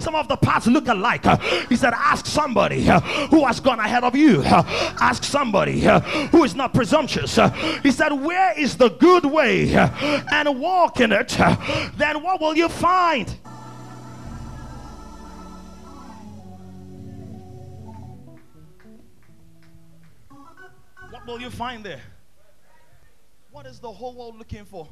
some 0.00 0.14
of 0.14 0.28
the 0.28 0.36
paths 0.36 0.66
look 0.66 0.88
alike. 0.88 1.24
He 1.68 1.76
said, 1.76 1.92
Ask 1.94 2.26
somebody 2.26 2.88
uh, 2.88 3.00
who 3.28 3.44
has 3.46 3.60
gone 3.60 3.78
ahead 3.78 4.04
of 4.04 4.16
you. 4.16 4.42
Ask 4.44 5.24
somebody 5.24 5.86
uh, 5.86 6.00
who 6.00 6.44
is 6.44 6.54
not 6.54 6.74
presumptuous. 6.74 7.38
He 7.82 7.90
said, 7.90 8.12
Where 8.12 8.58
is 8.58 8.76
the 8.76 8.90
good 8.90 9.24
way? 9.24 9.74
And 9.74 10.60
walk 10.60 11.00
in 11.00 11.12
it. 11.12 11.28
Then 11.96 12.22
what 12.22 12.40
will 12.40 12.56
you 12.56 12.68
find? 12.68 13.34
What 21.10 21.26
will 21.26 21.40
you 21.40 21.50
find 21.50 21.84
there? 21.84 22.00
What 23.50 23.66
is 23.66 23.80
the 23.80 23.90
whole 23.90 24.14
world 24.14 24.38
looking 24.38 24.64
for? 24.64 24.88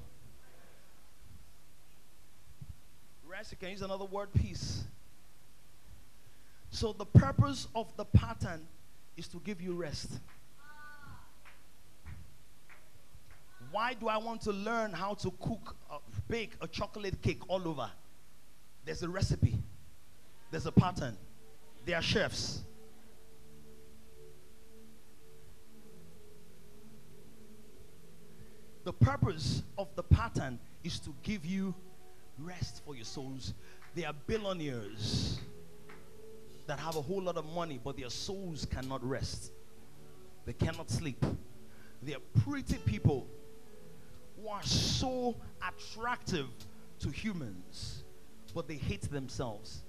Rest, 3.38 3.52
you 3.52 3.56
can 3.56 3.70
use 3.70 3.82
another 3.82 4.04
word, 4.04 4.30
peace. 4.34 4.82
So 6.70 6.92
the 6.92 7.06
purpose 7.06 7.68
of 7.72 7.86
the 7.96 8.04
pattern 8.04 8.66
is 9.16 9.28
to 9.28 9.40
give 9.44 9.62
you 9.62 9.74
rest. 9.74 10.10
Why 13.70 13.94
do 13.94 14.08
I 14.08 14.16
want 14.16 14.40
to 14.42 14.50
learn 14.50 14.92
how 14.92 15.14
to 15.14 15.30
cook, 15.40 15.76
uh, 15.88 15.98
bake 16.26 16.54
a 16.60 16.66
chocolate 16.66 17.22
cake 17.22 17.42
all 17.46 17.68
over? 17.68 17.88
There's 18.84 19.04
a 19.04 19.08
recipe, 19.08 19.56
there's 20.50 20.66
a 20.66 20.72
pattern, 20.72 21.16
there 21.86 21.94
are 21.94 22.02
chefs. 22.02 22.62
The 28.82 28.92
purpose 28.92 29.62
of 29.76 29.94
the 29.94 30.02
pattern 30.02 30.58
is 30.82 30.98
to 31.00 31.14
give 31.22 31.46
you 31.46 31.72
rest 32.42 32.82
for 32.84 32.94
your 32.94 33.04
souls. 33.04 33.54
They 33.94 34.04
are 34.04 34.14
billionaires 34.26 35.38
that 36.66 36.78
have 36.78 36.96
a 36.96 37.02
whole 37.02 37.22
lot 37.22 37.36
of 37.36 37.46
money, 37.54 37.80
but 37.82 37.96
their 37.96 38.10
souls 38.10 38.66
cannot 38.70 39.02
rest. 39.02 39.52
They 40.44 40.52
cannot 40.52 40.90
sleep. 40.90 41.24
They 42.02 42.14
are 42.14 42.42
pretty 42.44 42.76
people 42.78 43.26
who 44.40 44.48
are 44.48 44.62
so 44.62 45.36
attractive 45.66 46.46
to 47.00 47.10
humans, 47.10 48.04
but 48.54 48.68
they 48.68 48.76
hate 48.76 49.10
themselves 49.10 49.82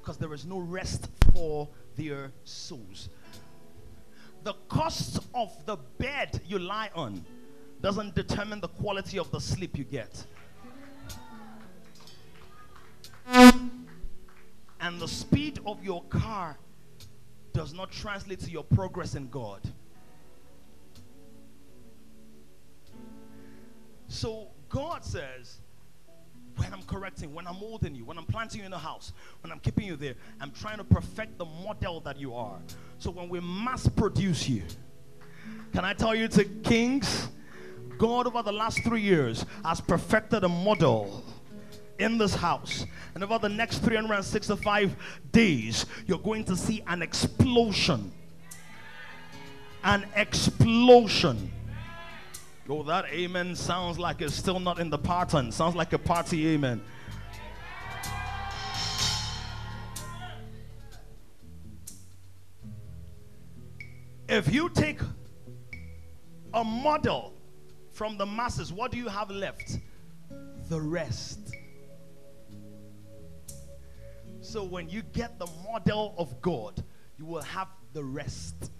because 0.00 0.16
there 0.16 0.32
is 0.32 0.44
no 0.46 0.58
rest 0.58 1.08
for 1.34 1.68
their 1.96 2.32
souls. 2.44 3.08
The 4.44 4.54
cost 4.68 5.18
of 5.34 5.50
the 5.66 5.76
bed 5.98 6.40
you 6.46 6.60
lie 6.60 6.90
on 6.94 7.24
doesn't 7.82 8.14
determine 8.14 8.60
the 8.60 8.68
quality 8.68 9.18
of 9.18 9.30
the 9.32 9.40
sleep 9.40 9.76
you 9.76 9.84
get. 9.84 10.24
And 14.86 15.00
the 15.00 15.08
speed 15.08 15.58
of 15.66 15.82
your 15.82 16.04
car 16.04 16.56
does 17.52 17.74
not 17.74 17.90
translate 17.90 18.38
to 18.38 18.50
your 18.52 18.62
progress 18.62 19.16
in 19.16 19.28
God. 19.30 19.60
So 24.06 24.46
God 24.68 25.04
says, 25.04 25.58
when 26.54 26.72
I'm 26.72 26.84
correcting, 26.84 27.34
when 27.34 27.48
I'm 27.48 27.58
molding 27.58 27.96
you, 27.96 28.04
when 28.04 28.16
I'm 28.16 28.26
planting 28.26 28.60
you 28.60 28.66
in 28.66 28.72
a 28.72 28.78
house, 28.78 29.12
when 29.40 29.50
I'm 29.50 29.58
keeping 29.58 29.88
you 29.88 29.96
there, 29.96 30.14
I'm 30.40 30.52
trying 30.52 30.78
to 30.78 30.84
perfect 30.84 31.36
the 31.36 31.46
model 31.46 31.98
that 32.02 32.16
you 32.16 32.32
are. 32.36 32.60
So 33.00 33.10
when 33.10 33.28
we 33.28 33.40
mass 33.40 33.88
produce 33.88 34.48
you, 34.48 34.62
can 35.72 35.84
I 35.84 35.94
tell 35.94 36.14
you 36.14 36.28
to 36.28 36.44
kings? 36.44 37.26
God 37.98 38.28
over 38.28 38.40
the 38.40 38.52
last 38.52 38.84
three 38.84 39.00
years 39.00 39.44
has 39.64 39.80
perfected 39.80 40.44
a 40.44 40.48
model 40.48 41.24
in 41.98 42.18
this 42.18 42.34
house. 42.34 42.86
And 43.14 43.22
over 43.24 43.38
the 43.38 43.48
next 43.48 43.78
365 43.78 44.96
days, 45.32 45.86
you're 46.06 46.18
going 46.18 46.44
to 46.44 46.56
see 46.56 46.82
an 46.86 47.02
explosion. 47.02 48.12
An 49.84 50.04
explosion. 50.14 51.50
Oh, 52.68 52.82
that 52.82 53.06
amen 53.06 53.54
sounds 53.54 53.98
like 53.98 54.20
it's 54.20 54.34
still 54.34 54.58
not 54.58 54.80
in 54.80 54.90
the 54.90 54.98
pattern. 54.98 55.52
Sounds 55.52 55.76
like 55.76 55.92
a 55.92 55.98
party 55.98 56.48
amen. 56.48 56.82
If 64.28 64.52
you 64.52 64.68
take 64.68 64.98
a 66.52 66.64
model 66.64 67.32
from 67.92 68.18
the 68.18 68.26
masses, 68.26 68.72
what 68.72 68.90
do 68.90 68.98
you 68.98 69.08
have 69.08 69.30
left? 69.30 69.78
The 70.68 70.80
rest. 70.80 71.45
So 74.46 74.62
when 74.62 74.88
you 74.88 75.02
get 75.02 75.40
the 75.40 75.48
model 75.64 76.14
of 76.16 76.40
God, 76.40 76.80
you 77.18 77.24
will 77.24 77.42
have 77.42 77.66
the 77.92 78.04
rest. 78.04 78.70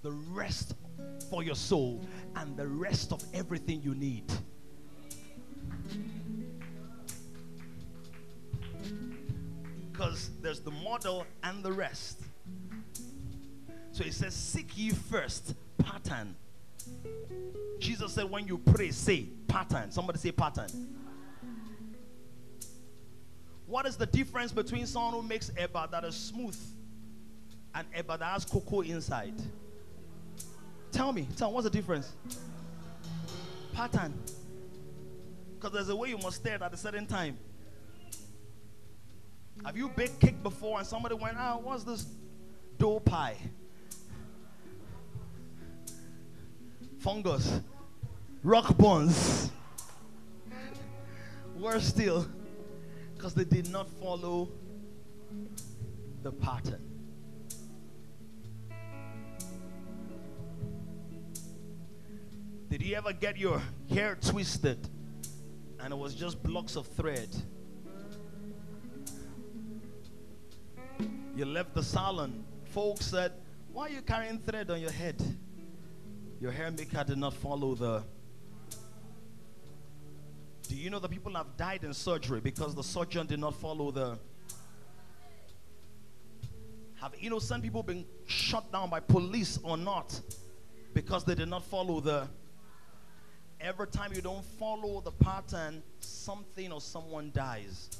The 0.00 0.10
rest 0.10 0.74
for 1.28 1.42
your 1.42 1.54
soul 1.54 2.00
and 2.36 2.56
the 2.56 2.66
rest 2.66 3.12
of 3.12 3.22
everything 3.34 3.82
you 3.82 3.94
need. 3.94 4.24
Because 9.92 10.30
there's 10.40 10.60
the 10.60 10.70
model 10.70 11.26
and 11.42 11.62
the 11.62 11.72
rest. 11.72 12.22
So 13.92 14.04
it 14.04 14.14
says, 14.14 14.34
Seek 14.34 14.70
ye 14.74 14.88
first 14.90 15.54
pattern 15.76 16.34
Jesus 17.80 18.12
said, 18.12 18.30
when 18.30 18.46
you 18.46 18.58
pray, 18.58 18.90
say 18.90 19.26
pattern. 19.48 19.90
Somebody 19.90 20.18
say 20.18 20.32
pattern. 20.32 20.89
What 23.70 23.86
is 23.86 23.96
the 23.96 24.06
difference 24.06 24.50
between 24.50 24.84
someone 24.84 25.12
who 25.12 25.22
makes 25.22 25.50
eba 25.50 25.88
that 25.92 26.02
is 26.02 26.16
smooth 26.16 26.56
and 27.72 27.86
eba 27.92 28.18
that 28.18 28.32
has 28.32 28.44
cocoa 28.44 28.80
inside? 28.80 29.34
Tell 30.90 31.12
me, 31.12 31.28
tell 31.36 31.50
me, 31.50 31.54
what's 31.54 31.64
the 31.64 31.70
difference? 31.70 32.12
Pattern. 33.72 34.12
Because 35.54 35.72
there's 35.72 35.88
a 35.88 35.94
way 35.94 36.08
you 36.08 36.18
must 36.18 36.38
stare 36.38 36.60
at 36.60 36.74
a 36.74 36.76
certain 36.76 37.06
time. 37.06 37.38
Have 39.64 39.76
you 39.76 39.88
baked 39.90 40.18
cake 40.18 40.42
before 40.42 40.78
and 40.78 40.86
somebody 40.86 41.14
went, 41.14 41.36
ah, 41.38 41.56
what's 41.62 41.84
this 41.84 42.08
dough 42.76 42.98
pie? 42.98 43.36
Fungus, 46.98 47.60
rock 48.42 48.76
bones, 48.76 49.52
Worse 51.56 51.84
still, 51.84 52.26
because 53.20 53.34
they 53.34 53.44
did 53.44 53.70
not 53.70 53.86
follow 54.00 54.48
the 56.22 56.32
pattern. 56.32 56.80
Did 62.70 62.80
you 62.80 62.96
ever 62.96 63.12
get 63.12 63.36
your 63.36 63.60
hair 63.90 64.16
twisted 64.18 64.88
and 65.80 65.92
it 65.92 65.96
was 65.98 66.14
just 66.14 66.42
blocks 66.42 66.76
of 66.76 66.86
thread? 66.86 67.28
You 71.36 71.44
left 71.44 71.74
the 71.74 71.82
salon. 71.82 72.42
Folks 72.72 73.04
said, 73.04 73.32
Why 73.70 73.88
are 73.88 73.90
you 73.90 74.00
carrying 74.00 74.38
thread 74.38 74.70
on 74.70 74.80
your 74.80 74.92
head? 74.92 75.22
Your 76.40 76.52
hair 76.52 76.70
maker 76.70 77.04
did 77.04 77.18
not 77.18 77.34
follow 77.34 77.74
the. 77.74 78.02
Do 80.70 80.76
you 80.76 80.88
know 80.88 81.00
that 81.00 81.10
people 81.10 81.34
have 81.34 81.56
died 81.56 81.82
in 81.82 81.92
surgery 81.92 82.38
because 82.38 82.76
the 82.76 82.84
surgeon 82.84 83.26
did 83.26 83.40
not 83.40 83.56
follow 83.56 83.90
the. 83.90 84.16
Have 87.00 87.12
innocent 87.20 87.64
people 87.64 87.82
been 87.82 88.04
shot 88.26 88.70
down 88.70 88.88
by 88.88 89.00
police 89.00 89.58
or 89.64 89.76
not 89.76 90.20
because 90.94 91.24
they 91.24 91.34
did 91.34 91.48
not 91.48 91.64
follow 91.64 91.98
the. 91.98 92.28
Every 93.60 93.88
time 93.88 94.12
you 94.14 94.22
don't 94.22 94.44
follow 94.60 95.00
the 95.00 95.10
pattern, 95.10 95.82
something 95.98 96.70
or 96.70 96.80
someone 96.80 97.32
dies. 97.34 97.90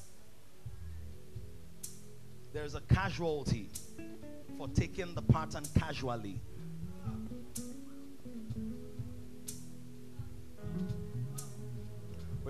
There's 2.53 2.77
a 2.77 2.83
casualty 2.83 3.69
for 4.57 4.69
taking 4.69 5.13
the 5.17 5.23
pattern 5.23 5.65
casually. 5.77 6.41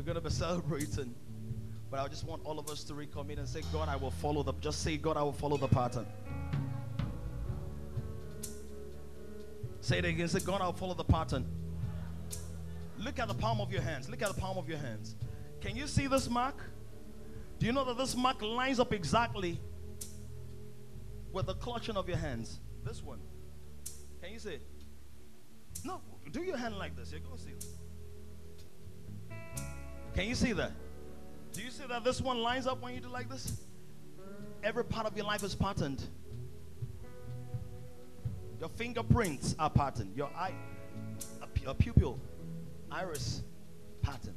We're 0.00 0.14
going 0.14 0.14
to 0.14 0.22
be 0.22 0.30
celebrating, 0.30 1.14
but 1.90 2.00
I 2.00 2.08
just 2.08 2.24
want 2.24 2.40
all 2.46 2.58
of 2.58 2.70
us 2.70 2.84
to 2.84 2.94
recommit 2.94 3.36
and 3.36 3.46
say, 3.46 3.60
God, 3.70 3.86
I 3.86 3.96
will 3.96 4.10
follow 4.10 4.42
the. 4.42 4.54
Just 4.54 4.82
say, 4.82 4.96
God, 4.96 5.18
I 5.18 5.22
will 5.22 5.34
follow 5.34 5.58
the 5.58 5.68
pattern. 5.68 6.06
Say 9.82 9.98
it 9.98 10.06
again. 10.06 10.26
Say, 10.26 10.40
God, 10.40 10.62
I'll 10.62 10.72
follow 10.72 10.94
the 10.94 11.04
pattern. 11.04 11.46
Look 12.96 13.18
at 13.18 13.28
the 13.28 13.34
palm 13.34 13.60
of 13.60 13.70
your 13.70 13.82
hands. 13.82 14.08
Look 14.08 14.22
at 14.22 14.34
the 14.34 14.40
palm 14.40 14.56
of 14.56 14.70
your 14.70 14.78
hands. 14.78 15.16
Can 15.60 15.76
you 15.76 15.86
see 15.86 16.06
this 16.06 16.30
mark? 16.30 16.56
Do 17.58 17.66
you 17.66 17.72
know 17.72 17.84
that 17.84 17.98
this 17.98 18.16
mark 18.16 18.40
lines 18.40 18.80
up 18.80 18.94
exactly 18.94 19.60
with 21.30 21.44
the 21.44 21.54
clutching 21.56 21.98
of 21.98 22.08
your 22.08 22.16
hands? 22.16 22.58
This 22.86 23.02
one. 23.02 23.20
Can 24.22 24.32
you 24.32 24.38
see? 24.38 24.60
No, 25.84 26.00
do 26.30 26.42
your 26.42 26.56
hand 26.56 26.78
like 26.78 26.96
this. 26.96 27.12
You're 27.12 27.20
going 27.20 27.36
to 27.36 27.42
see 27.42 27.50
it. 27.50 27.66
Can 30.14 30.28
you 30.28 30.34
see 30.34 30.52
that? 30.52 30.72
Do 31.52 31.62
you 31.62 31.70
see 31.70 31.84
that 31.88 32.04
this 32.04 32.20
one 32.20 32.42
lines 32.42 32.66
up 32.66 32.82
when 32.82 32.94
you 32.94 33.00
do 33.00 33.08
like 33.08 33.28
this? 33.28 33.60
Every 34.62 34.84
part 34.84 35.06
of 35.06 35.16
your 35.16 35.26
life 35.26 35.42
is 35.42 35.54
patterned. 35.54 36.02
Your 38.58 38.68
fingerprints 38.68 39.54
are 39.58 39.70
patterned. 39.70 40.14
Your 40.16 40.30
eye, 40.36 40.54
a 41.66 41.74
pupil 41.74 42.20
iris 42.90 43.42
pattern. 44.02 44.34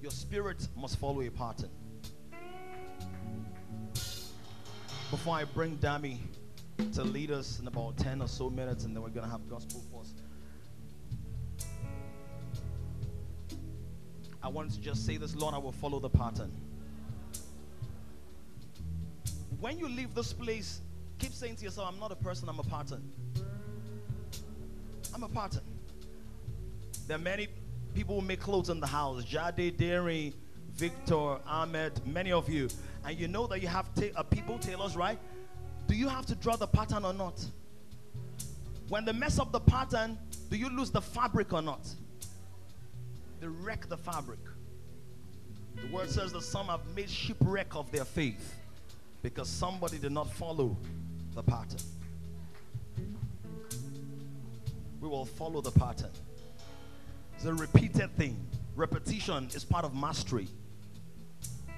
Your 0.00 0.10
spirit 0.10 0.66
must 0.76 0.98
follow 0.98 1.20
a 1.20 1.30
pattern. 1.30 1.70
Before 5.10 5.36
I 5.36 5.44
bring 5.44 5.76
Dami 5.76 6.18
to 6.94 7.04
lead 7.04 7.30
us 7.30 7.60
in 7.60 7.68
about 7.68 7.98
10 7.98 8.22
or 8.22 8.28
so 8.28 8.48
minutes, 8.50 8.84
and 8.84 8.96
then 8.96 9.02
we're 9.02 9.10
going 9.10 9.26
to 9.26 9.30
have 9.30 9.48
gospel 9.48 9.82
first. 9.94 10.21
I 14.42 14.48
wanted 14.48 14.72
to 14.72 14.80
just 14.80 15.06
say 15.06 15.16
this, 15.16 15.36
Lord, 15.36 15.54
I 15.54 15.58
will 15.58 15.72
follow 15.72 16.00
the 16.00 16.10
pattern. 16.10 16.50
When 19.60 19.78
you 19.78 19.88
leave 19.88 20.14
this 20.14 20.32
place, 20.32 20.80
keep 21.18 21.32
saying 21.32 21.56
to 21.56 21.64
yourself, 21.64 21.88
I'm 21.92 22.00
not 22.00 22.10
a 22.10 22.16
person, 22.16 22.48
I'm 22.48 22.58
a 22.58 22.64
pattern. 22.64 23.08
I'm 25.14 25.22
a 25.22 25.28
pattern. 25.28 25.62
There 27.06 27.16
are 27.16 27.20
many 27.20 27.48
people 27.94 28.20
who 28.20 28.26
make 28.26 28.40
clothes 28.40 28.70
in 28.70 28.80
the 28.80 28.86
house 28.86 29.24
Jade, 29.24 29.76
Derry, 29.76 30.34
Victor, 30.74 31.38
Ahmed, 31.46 32.04
many 32.06 32.32
of 32.32 32.48
you. 32.48 32.68
And 33.04 33.18
you 33.18 33.28
know 33.28 33.46
that 33.46 33.60
you 33.60 33.68
have 33.68 33.94
ta- 33.94 34.06
uh, 34.16 34.22
people, 34.22 34.58
tailors, 34.58 34.96
right? 34.96 35.18
Do 35.86 35.94
you 35.94 36.08
have 36.08 36.26
to 36.26 36.34
draw 36.34 36.56
the 36.56 36.66
pattern 36.66 37.04
or 37.04 37.12
not? 37.12 37.44
When 38.88 39.04
they 39.04 39.12
mess 39.12 39.38
up 39.38 39.52
the 39.52 39.60
pattern, 39.60 40.18
do 40.50 40.56
you 40.56 40.68
lose 40.68 40.90
the 40.90 41.00
fabric 41.00 41.52
or 41.52 41.62
not? 41.62 41.86
They 43.42 43.48
wreck 43.48 43.88
the 43.88 43.96
fabric. 43.96 44.38
The 45.74 45.92
word 45.92 46.08
says 46.08 46.32
that 46.32 46.44
some 46.44 46.66
have 46.66 46.86
made 46.94 47.10
shipwreck 47.10 47.74
of 47.74 47.90
their 47.90 48.04
faith 48.04 48.54
because 49.20 49.48
somebody 49.48 49.98
did 49.98 50.12
not 50.12 50.30
follow 50.30 50.76
the 51.34 51.42
pattern. 51.42 51.80
We 55.00 55.08
will 55.08 55.24
follow 55.24 55.60
the 55.60 55.72
pattern. 55.72 56.12
It's 57.34 57.44
a 57.44 57.52
repeated 57.52 58.16
thing. 58.16 58.46
Repetition 58.76 59.48
is 59.56 59.64
part 59.64 59.84
of 59.84 59.92
mastery. 59.92 60.46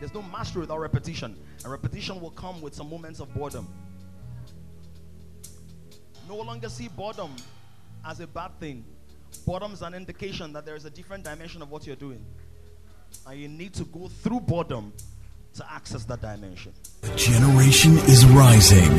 There's 0.00 0.12
no 0.12 0.20
mastery 0.20 0.60
without 0.60 0.80
repetition. 0.80 1.34
And 1.62 1.72
repetition 1.72 2.20
will 2.20 2.32
come 2.32 2.60
with 2.60 2.74
some 2.74 2.90
moments 2.90 3.20
of 3.20 3.32
boredom. 3.32 3.66
No 6.28 6.36
longer 6.36 6.68
see 6.68 6.88
boredom 6.88 7.34
as 8.04 8.20
a 8.20 8.26
bad 8.26 8.50
thing. 8.60 8.84
Boredom 9.47 9.72
is 9.72 9.82
an 9.82 9.95
indication 9.95 10.53
that 10.53 10.64
there 10.64 10.76
is 10.76 10.85
a 10.85 10.91
different 10.91 11.24
dimension 11.24 11.62
of 11.62 11.70
what 11.70 11.87
you're 11.87 11.97
doing. 11.97 12.24
And 13.26 13.41
you 13.41 13.49
need 13.49 13.74
to 13.74 13.85
go 13.85 14.09
through 14.09 14.41
boredom 14.41 14.93
to 15.55 15.72
access 15.72 16.05
that 16.05 16.20
dimension. 16.20 16.72
A 17.05 17.16
generation 17.16 17.97
is 18.09 18.26
rising 18.26 18.91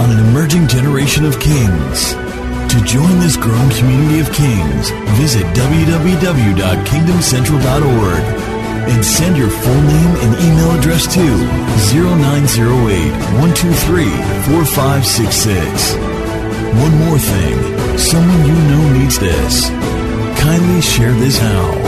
on 0.00 0.10
an 0.10 0.18
emerging 0.28 0.66
generation 0.68 1.24
of 1.24 1.38
kings. 1.38 2.14
To 2.72 2.80
join 2.84 3.20
this 3.20 3.36
growing 3.36 3.70
community 3.70 4.18
of 4.20 4.32
kings, 4.32 4.90
visit 5.20 5.44
www.kingdomcentral.org 5.54 8.24
and 8.88 9.04
send 9.04 9.36
your 9.36 9.50
full 9.50 9.82
name 9.82 10.16
and 10.16 10.34
email 10.42 10.72
address 10.78 11.06
to 11.14 11.20
0908 11.94 13.12
123 13.38 14.10
4566. 14.50 16.11
One 16.84 16.94
more 17.04 17.18
thing 17.18 17.98
someone 17.98 18.46
you 18.46 18.54
know 18.54 18.98
needs 18.98 19.18
this. 19.18 19.68
Kindly 20.40 20.80
share 20.80 21.12
this 21.12 21.38
how. 21.38 21.81